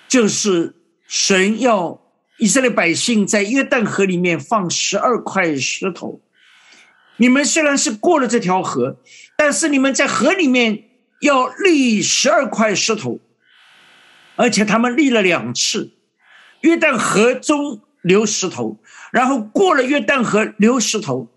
[0.08, 0.74] 就是
[1.06, 2.00] 神要
[2.38, 6.20] 以色列百姓在约旦河里面放十二块石头，
[7.18, 8.96] 你们虽然是过了这条河，
[9.36, 10.84] 但是你们在河里面
[11.20, 13.20] 要立十二块石头，
[14.36, 15.92] 而且他们立了两次。
[16.62, 18.80] 约旦河中流石头，
[19.12, 21.28] 然后过了约旦河流石头，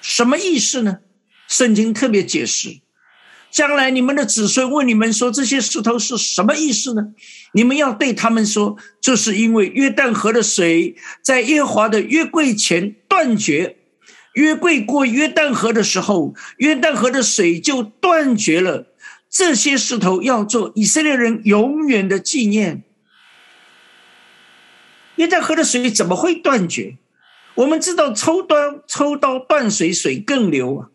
[0.00, 0.98] 什么意思呢？
[1.48, 2.80] 圣经特别解释，
[3.50, 7.08] 将来你们的子孙问你们说这些石头是什么意思呢？
[7.52, 13.76] 你们要对他们说，这是因为约旦河的水在耶和华的约柜前断绝。
[14.34, 18.86] 约柜过约旦河的时候，约旦河的水就断绝了。
[19.28, 22.84] 这些石头要做以色列人永远的纪念。
[25.16, 26.96] 约旦河的水怎么会断绝？
[27.56, 30.89] 我们知道抽刀抽刀断水，水更流啊。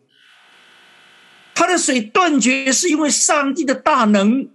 [1.56, 4.50] 他的水断绝是因为上帝的大能。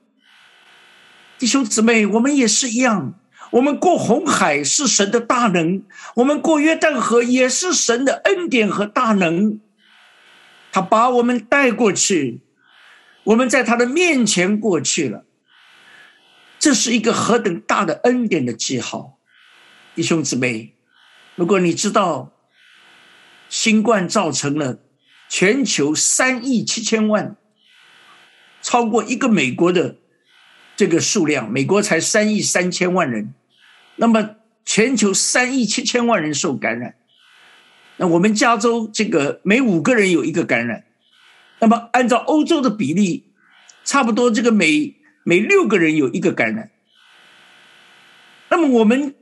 [1.39, 3.15] 弟兄姊妹，我们也是一样。
[3.49, 5.83] 我们过红海是神的大能，
[6.17, 9.59] 我们过约旦河也是神的恩典和大能。
[10.71, 12.41] 他把我们带过去，
[13.23, 15.25] 我们在他的面前过去了。
[16.59, 19.17] 这是一个何等大的恩典的记号，
[19.95, 20.75] 弟兄姊妹，
[21.33, 22.31] 如果你知道
[23.49, 24.77] 新冠造成了
[25.31, 27.37] 全球三亿七千万，
[28.61, 29.95] 超过一个美国的
[30.75, 33.33] 这个数量，美国才三亿三千万人。
[33.95, 36.95] 那么，全球三亿七千万人受感染，
[37.95, 40.83] 那我们加州这个每五个人有一个感染，
[41.59, 43.31] 那么按照欧洲的比例，
[43.85, 46.71] 差不多这个每每六个人有一个感染。
[48.49, 49.15] 那么我们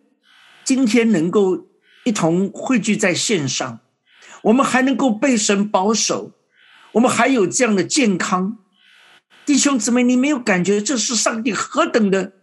[0.63, 1.67] 今天能够
[2.03, 3.81] 一同汇聚在线上，
[4.43, 6.31] 我们还能够被神保守，
[6.93, 8.57] 我们还有这样的健康，
[9.45, 12.33] 弟兄姊妹，你没有感觉这是上帝何等的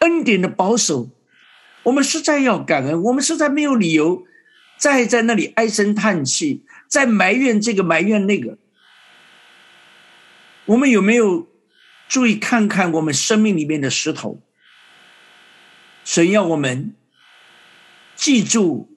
[0.00, 1.10] 恩典的保守？
[1.84, 4.24] 我们实在要感恩，我们实在没有理由
[4.76, 8.58] 再在那里唉声叹气，再埋怨这个埋怨那个。
[10.66, 11.48] 我们有没有
[12.08, 14.42] 注意看看我们生命里面的石头？
[16.04, 16.94] 神要我们
[18.14, 18.96] 记住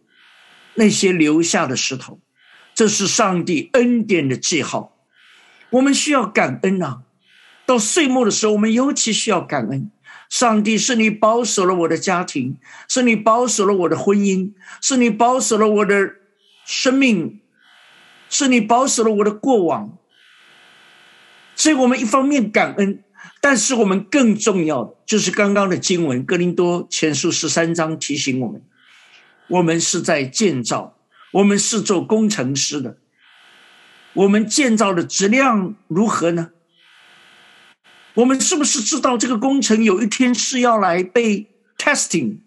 [0.75, 2.19] 那些留下的石头，
[2.73, 4.95] 这是上帝恩典的记号。
[5.69, 7.01] 我们需要感恩呐！
[7.65, 9.89] 到岁末的时候，我们尤其需要感恩。
[10.29, 12.57] 上帝是你保守了我的家庭，
[12.87, 14.51] 是你保守了我的婚姻，
[14.81, 16.15] 是你保守了我的
[16.65, 17.39] 生命，
[18.29, 19.97] 是你保守了我的过往。
[21.55, 23.03] 所以我们一方面感恩，
[23.39, 28.61] 但是我们更重要的就是刚刚的经文《哥林多前书》十三章提醒我们：
[29.47, 30.97] 我们是在建造，
[31.33, 32.97] 我们是做工程师的，
[34.13, 36.51] 我们建造的质量如何呢？
[38.13, 42.37] 我们是不是知道这个工程有一天是要来被 testing？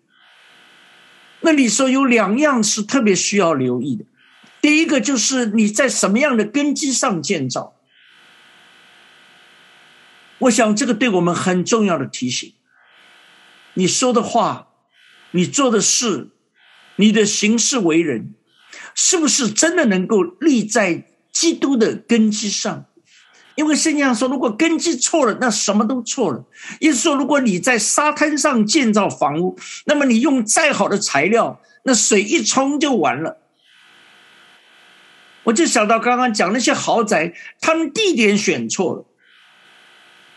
[1.41, 4.05] 那你说有两样是特别需要留意的。
[4.61, 7.75] 第一个就是你在什么样的根基上建造？
[10.39, 12.55] 我想这个对我们很重要的提醒。
[13.75, 14.69] 你说的话，
[15.33, 16.29] 你做的事，
[16.95, 18.36] 你的行事为人，
[18.97, 22.87] 是不是真的能够立在基督的根基上？
[23.55, 26.45] 因为圣经上说，如果根基错了，那什么都错了。
[26.81, 33.39] 意思说，如果你在沙滩上建造房屋，那么你用再好的材料，那水一冲就完了。
[35.45, 39.06] 我就想到刚刚讲那些豪宅，他们地点选错了。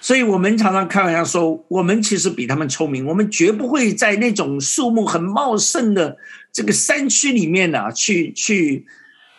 [0.01, 6.17] 所以我们常常开玩笑说，我们其实比他们聪明，我们绝不会在那种树木很茂盛的
[6.51, 8.85] 这个山区里面呢，去去。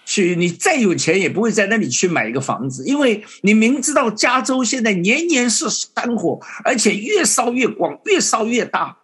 [0.06, 8.96] 去，你再有钱也不会在那里去买一个房子，因为你明知道加州现在年年是山火，而且越烧越广，越烧越大，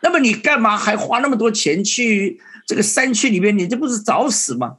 [0.00, 3.56] 那么你干嘛还花那么多钱去这个山区里面？
[3.56, 4.78] 你这不是找死吗？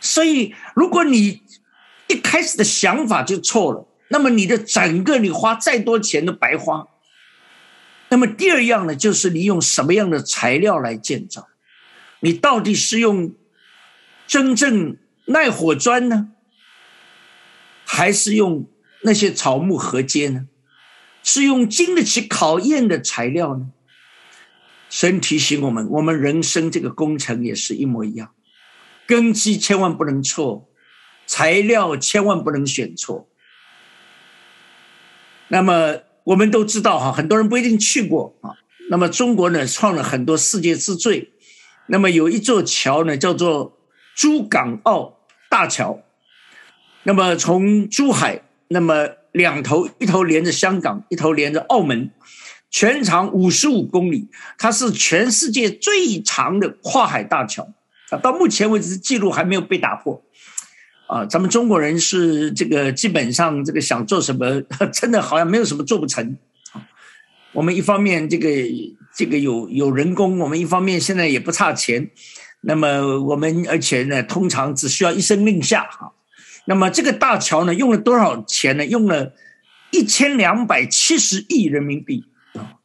[0.00, 1.42] 所以，如果你
[2.06, 6.86] 一开始的想法就错了，那么你的整个你花再多钱都白花。
[8.10, 11.48] 那么第二样呢，就是你用什么样的材料来建造？
[12.20, 13.34] 你到底是用？
[14.26, 16.28] 真正耐火砖呢，
[17.84, 18.68] 还是用
[19.02, 20.46] 那些草木合接呢？
[21.24, 23.70] 是用经得起考验的材料呢？
[24.88, 28.32] 神提醒我们，我们人生这个工程也是一模一样，
[29.04, 30.68] 根基千万不能错，
[31.26, 33.28] 材料千万不能选错。
[35.50, 38.56] 那么我们都知道哈，很多人不一定去过啊。
[38.88, 41.30] 那么中国呢，创了很多世界之最。
[41.86, 43.76] 那么有一座桥呢，叫做。
[44.12, 45.16] 珠港澳
[45.48, 46.00] 大桥，
[47.04, 52.10] 那么从珠海，那么两头一头连着香港，一头连着澳门，
[52.70, 54.28] 全长五十五公里，
[54.58, 57.72] 它是全世界最长的跨海大桥。
[58.10, 60.22] 啊，到目前为止记录还没有被打破。
[61.10, 64.62] 啊，咱们中国人是这个基本上这个想做什么，
[64.94, 66.36] 真的好像没有什么做不成。
[67.50, 68.48] 我们一方面这个
[69.16, 72.08] 这个有有人工，我们一方面现在也不差钱，
[72.60, 76.12] 那么我们而且呢，通常只需要一声令下哈。
[76.66, 78.86] 那么这个大桥呢，用了多少钱呢？
[78.86, 79.32] 用了
[79.90, 82.24] 一千两百七十亿人民币
[82.54, 82.78] 啊，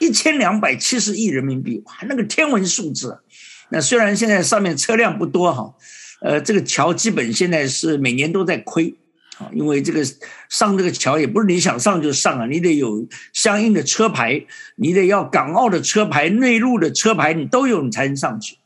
[0.00, 3.20] 一千两百七十亿人民币，哇，那个天文数字。
[3.68, 5.76] 那虽然现在上面车辆不多哈。
[6.20, 8.92] 呃，这个桥基本现在是每年都在亏
[9.38, 10.04] 啊，因为这个
[10.48, 18.56] 上这个桥也不是你想上就上啊，你得有相应的车牌，你得要港澳的车牌、内陆的车牌，你都有你才能上去。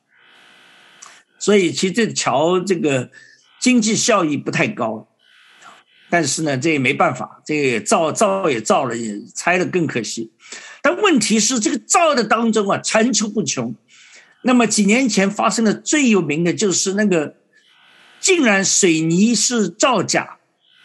[1.38, 3.10] 所以其实这桥这个
[3.60, 5.06] 经济效益不太高，
[6.08, 10.32] 但是呢，这也没办法，这造造也造了，也拆了更可惜。
[10.80, 13.74] 但问题是，这个造的当中啊，层出不穷。
[14.40, 17.34] 那么几年前发生的最有名的就是那个。
[18.22, 20.38] 竟然水泥是造假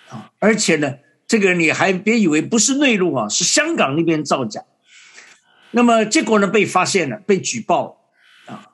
[0.09, 0.31] 啊！
[0.39, 0.95] 而且呢，
[1.27, 4.65] 这个你还别以为不是内陆啊，是香港那边造假。
[5.69, 8.01] 那么结果呢，被发现了，被举报
[8.47, 8.69] 啊！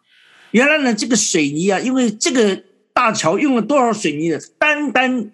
[0.52, 2.64] 原来呢，这个水泥啊，因为这个
[2.94, 4.42] 大桥用了多少水泥的？
[4.58, 5.32] 单单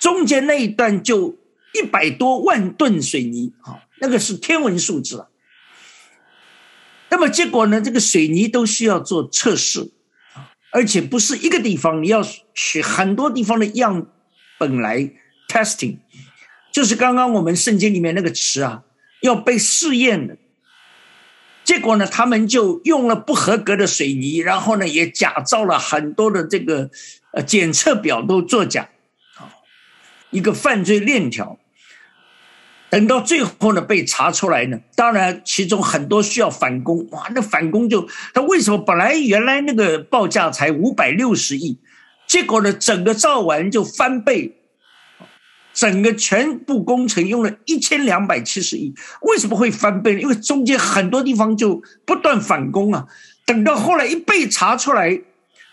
[0.00, 1.38] 中间那一段就
[1.72, 5.28] 一百多万吨水泥啊，那个是天文数字啊。
[7.10, 9.92] 那么结果呢，这个水泥都需要做测试。
[10.72, 14.06] 而且不是一个地方，你要取很多地方的样
[14.58, 15.10] 本来
[15.46, 15.98] testing，
[16.72, 18.82] 就是刚刚我们圣经里面那个词啊，
[19.20, 20.36] 要被试验的。
[21.62, 26.90] 结果呢，他们就用了不合格的水泥，然后呢，也假造了很多的这个
[27.32, 28.88] 呃检测表都作假，
[29.36, 29.52] 啊，
[30.30, 31.58] 一个犯罪链条。
[32.92, 41.78] 等到最后呢，被查出来呢，当然其中很多需要返工，哇，那返工就他为什么本来原来那个报价才五百六十亿，
[42.26, 44.56] 结果呢，整个造完就翻倍，
[45.72, 50.20] 整个全部工程用了一千两百七十亿，为什么会翻倍呢？
[50.20, 53.06] 因为中间很多地方就不断返工啊，
[53.46, 55.18] 等到后来一被查出来，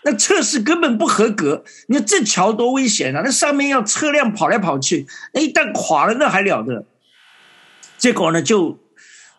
[0.05, 3.21] 那测试根本不合格，你看这桥多危险啊！
[3.25, 6.85] 那上面要车辆跑来跑去，那一旦垮了，那还了得？
[7.99, 8.79] 结果呢，就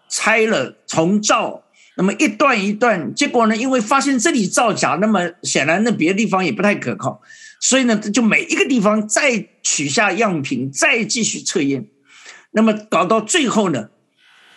[0.09, 1.65] 拆了重造，
[1.97, 7.23] 那么一段一段，结果呢，因为发现这里造假，那么显然那别的地方也不太可靠，
[7.59, 11.87] 所以呢，就每一个地方再取下样品，再继续测验，
[12.51, 13.89] 那么搞到最后呢，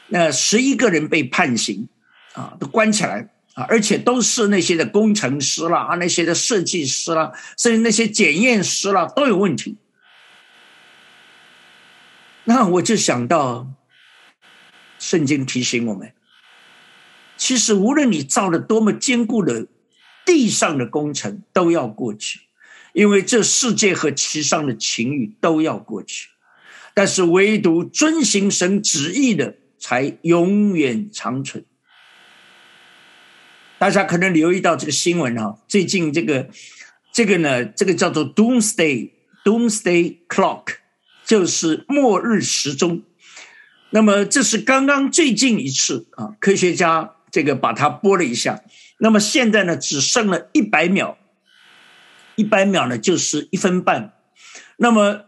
[0.08, 1.88] 那十一个人被判刑，
[2.34, 9.78] 啊，都关起来啊，而且都是那些的工程师啦，啊，那些的设计师啦，甚至那些检验师啦，都有问题。
[12.46, 13.68] 那我就想到。
[15.04, 16.14] 圣经提醒我们，
[17.36, 19.68] 其实无论你造了多么坚固的
[20.26, 22.40] 地上的工程，都要过去，
[22.94, 26.30] 因为这世界和其上的情欲都要过去，
[26.94, 31.66] 但是唯独遵行神旨意的，才永远长存。
[33.78, 36.50] 大家可能留意到这个新闻哈，最近这个
[37.12, 39.10] 这个呢，这个叫做 Doomsday
[39.44, 40.76] Doomsday Clock，
[41.26, 43.04] 就是末日时钟。
[43.94, 48.60] 那么这是刚刚最近一次啊，科学家这个把它拨了一下。
[48.98, 51.16] 那么现在呢，只剩了一百秒，
[52.36, 54.14] 一百秒呢就是一分半。
[54.78, 55.26] 那么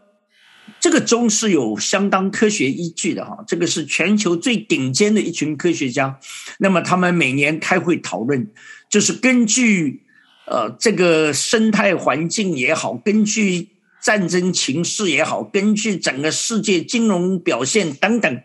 [0.80, 6.18] 这个钟是有相当科学依据的哈，这个是全球最顶尖的一群科学家。
[6.58, 8.50] 那么他们每年开会讨论，
[8.90, 10.02] 就是根据
[10.46, 13.75] 呃这个生态环境也好，根据。
[14.06, 18.40] 战争情势也好，根据整个世界金融表现等等，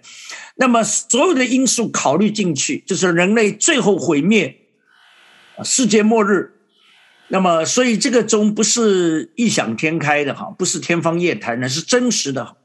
[0.55, 4.57] 那么所有的因素考虑进去，就是人类最后毁灭，
[5.63, 6.53] 世界末日。
[7.27, 12.57] 那么，所以这个钟不是异想天开的哈，不是天方夜谭，那是真实的。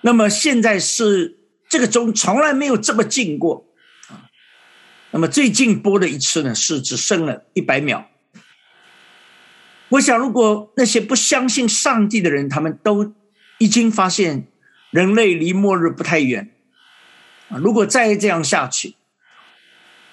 [0.00, 1.38] 那么现在是
[1.68, 3.68] 这个钟从来没有这么近过
[4.08, 4.26] 啊。
[5.12, 8.10] 那么最近播的一次呢，是只剩了一百秒。
[9.90, 13.12] 我想，如果那些不相信上帝的人，他们都
[13.58, 14.46] 已经发现
[14.90, 16.52] 人类离末日不太远
[17.48, 17.58] 啊！
[17.58, 18.94] 如果再这样下去，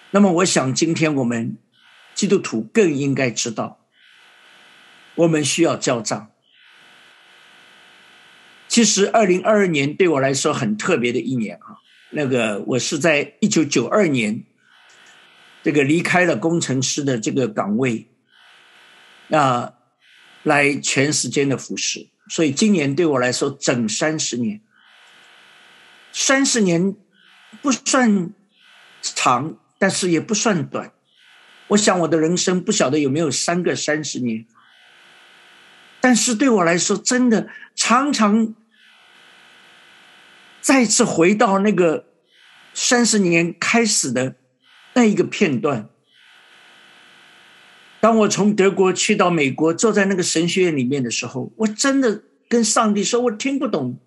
[0.10, 1.58] 那么我想，今天我们
[2.16, 3.80] 基督徒更应该知道，
[5.14, 6.32] 我们需要交账。
[8.68, 11.78] 其实，二零二二年对我来说很特别的一年啊！
[12.10, 14.44] 那个，我是在一九九二年
[15.62, 18.08] 这个离开了工程师的这个岗位。
[19.28, 19.74] 那
[20.44, 24.62] 来全时间的服侍，所以今年对我来说整三十年，
[26.14, 26.96] 三十年
[27.62, 28.34] 不算
[29.02, 30.92] 长，但是也不算短。
[31.68, 34.46] 我想我的人生不晓得有没有三个三十年，
[36.00, 38.56] 但是对我来说，真的常常
[40.62, 42.06] 再次回到那个
[42.74, 44.36] 三十年开始的
[44.94, 45.90] 那一个片段。
[48.00, 53.98] 当我从德国去到美国，坐在那个神学院里面的时候，我真的跟上帝说，我听不懂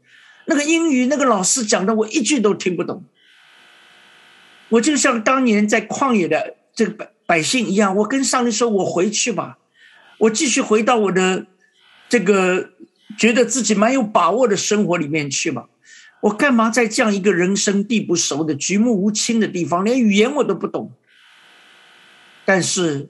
[0.46, 3.04] 那个英语，那个老师讲的，我一句都听不懂。
[4.70, 9.58] 我就像当年在旷野的这个百百姓一样，我跟上帝说：“我回去吧，
[10.18, 11.46] 我继续回到我的
[12.08, 12.70] 这个
[13.18, 15.68] 觉得自己蛮有把握的生活里面去吧。
[16.20, 20.92] 我干嘛在这样一个人生地不熟的、举目无亲的地方，连语言我都不懂？
[22.44, 23.08] 但是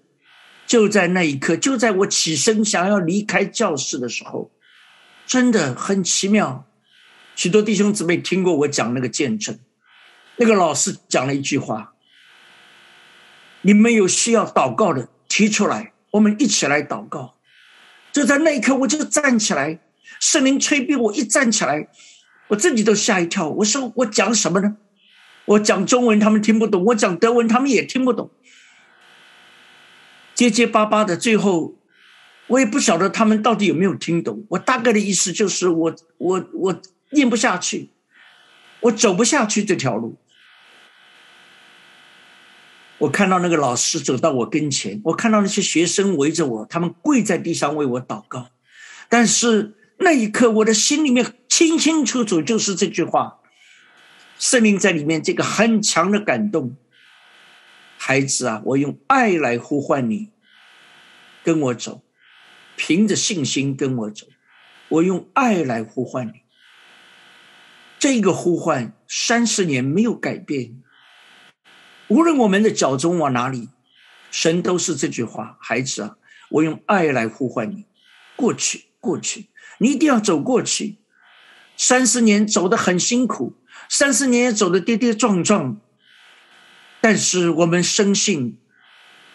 [0.70, 4.52] 就在那一刻，就在我起身想要离开教室的时候，
[5.26, 6.64] 真的很奇妙。
[7.34, 9.58] 许多弟兄姊妹听过我讲那个见证。”
[10.38, 11.94] 那个老师讲了一句话
[13.62, 17.34] ：“你们有需要祷告的提出来，我们一起来祷告。”
[18.14, 19.80] 就在那一刻，我就站起来，
[20.20, 21.88] 圣灵催逼我一站起来，
[22.46, 23.48] 我自己都吓一跳。
[23.48, 24.76] 我说：“我讲什么呢？
[25.46, 28.30] 我讲中文他们听不懂，我讲德文他们也听不懂，
[30.40, 31.18] 结结巴巴的。
[31.18, 31.76] 最后，
[32.46, 34.46] 我也不晓得他们到底有没有听懂。
[34.48, 36.80] 我大概的意思就是，我我我
[37.10, 37.90] 念不下去，
[38.80, 40.16] 我走不下去这条路。”
[42.96, 48.48] 我看到那个老师走到我跟前，我看到那些学生围着我，他们跪在地上为我祷告。
[49.10, 53.40] 但是那一刻，我的心里面清清楚楚就是这句话：
[54.38, 56.74] 圣灵在里面，这个很强的感动。
[58.02, 60.30] 孩子啊，我用爱来呼唤你，
[61.44, 62.02] 跟我走，
[62.74, 64.26] 凭着信心跟我走。
[64.88, 66.40] 我用爱来呼唤你，
[67.98, 70.80] 这个呼唤三十年没有改变。
[72.08, 73.68] 无论我们的脚中往哪里，
[74.30, 76.16] 神都是这句话：孩子啊，
[76.48, 77.84] 我用爱来呼唤你，
[78.34, 80.96] 过去，过去，你一定要走过去。
[81.76, 83.58] 三十年走得很辛苦，
[83.90, 85.78] 三十年也走得跌跌撞撞，
[87.00, 88.58] 但是我们深信，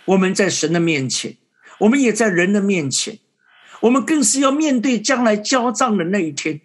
[0.05, 1.37] 我们在神的面前，
[1.79, 3.19] 我们也在人的面前，
[3.81, 6.61] 我们更是要面对将来交账的那一天，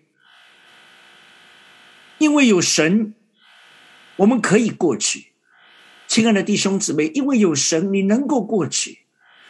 [2.18, 3.14] 因为有神，
[4.16, 5.28] 我们可以过去。
[6.06, 8.98] 亲爱的弟兄姊妹，因为有神，你能够过去，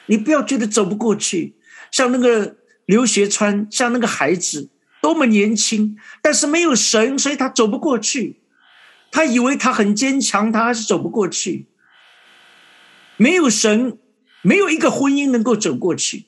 [0.06, 1.56] 你不要觉得走不过去。
[1.90, 4.68] 像那个刘学川，像那个孩子，
[5.01, 8.40] 多么年轻，但是没有神，所以他走不过去。
[9.11, 11.66] 他以为他很坚强，他还是走不过去。
[13.16, 13.99] 没有神，
[14.43, 16.27] 没有一个婚姻能够走过去。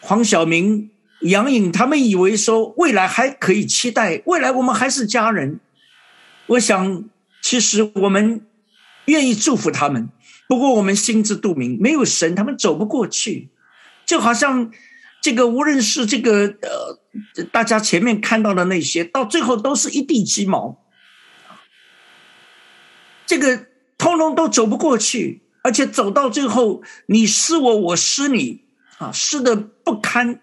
[0.00, 5.60] 黄晓明、杨颖他们以为说未来还可以期待，未来我们还是家人。
[6.46, 7.04] 我想。
[7.42, 8.44] 其实我们
[9.04, 10.08] 愿意祝福他们，
[10.48, 13.50] 不过我们心知肚明，没有神，他们走不过去。
[14.04, 14.72] 就好像
[15.26, 20.86] 这个，无论是这个呃，大家前面看到的那些，到最后都是一地鸡毛，
[23.26, 23.66] 这个
[23.98, 28.66] 通通都走不过去，而且走到最后，你失我，我失你，
[28.98, 30.40] 啊，失的不堪。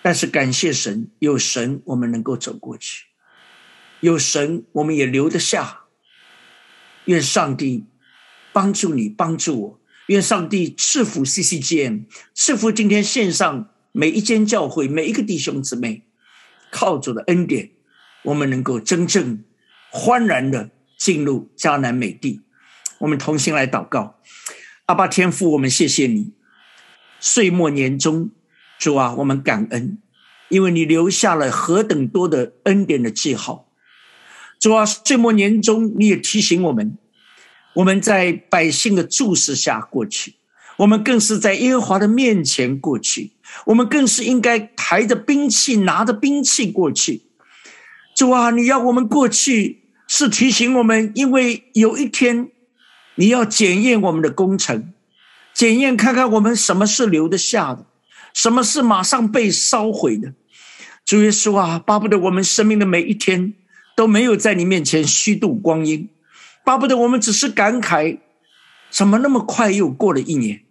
[0.00, 3.06] 但是感谢神，有神，我们能够走过去。
[3.98, 5.80] 有神，我们也留得下。
[7.06, 7.86] 愿上帝
[8.52, 9.79] 帮助你，帮助我。
[10.10, 12.02] 愿上帝赐福 CCGM，
[12.34, 16.02] 赐福今天线上每一间教会，每一个弟兄姊妹，
[16.72, 17.70] 靠主的恩典，
[18.24, 19.44] 我们能够真正
[19.88, 22.40] 欢然的进入迦南美地。
[22.98, 24.18] 我们同心来祷告，
[24.86, 26.32] 阿爸天父，我们谢谢你。
[27.20, 28.30] 岁末年终，
[28.80, 29.98] 主啊，我们感恩，
[30.48, 33.68] 因为你留下了何等多的恩典的记号。
[34.58, 36.98] 主啊，岁末年终，你也提醒我们，
[37.74, 40.34] 我们在百姓的注视下过去，
[40.76, 43.32] 我们更是在耶和华的面前过去，
[43.66, 47.22] 我们更是应该抬着兵器，拿着兵器过去。
[48.16, 52.50] 主啊，你要我们过去，是提醒我们，因为有一天
[53.14, 54.92] 你要检验我们的工程，
[55.54, 57.86] 检验看看我们什么是留得下的，
[58.34, 60.32] 什么是马上被烧毁的。
[61.04, 63.54] 主耶稣啊，巴不得我们生命的每一天。
[63.96, 66.08] 都没有在你面前虚度光阴，
[66.70, 68.18] 巴不得我们只是感慨，
[68.90, 70.62] 怎么那么快又过了一年？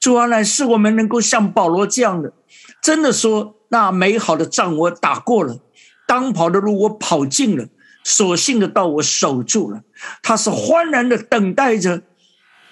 [0.00, 2.32] 主啊，乃是我们能够像保罗这样的，
[2.80, 5.60] 真的说，那美好的仗我打过了，
[6.06, 7.68] 当跑的路我跑尽了，
[8.02, 9.82] 所幸的道我守住了。
[10.22, 12.00] 他是欢然的等待着，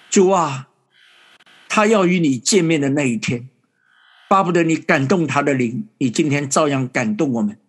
[0.09, 0.69] 主啊，
[1.69, 3.47] 他要与你见面的那一天，
[4.27, 7.59] 巴不得你感动他的灵，你今天照样感动我们。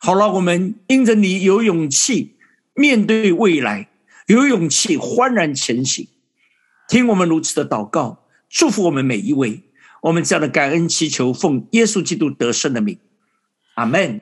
[0.00, 2.34] 好了，我们因着你有勇气
[2.74, 3.86] 面对未来，
[4.34, 6.08] 有勇气欢然前行。
[6.88, 9.62] 听我们如此的祷告，祝福我们每一位。
[10.02, 12.98] 我们这样的感恩祈求，奉耶稣基督得胜的名，
[13.74, 14.20] 阿门。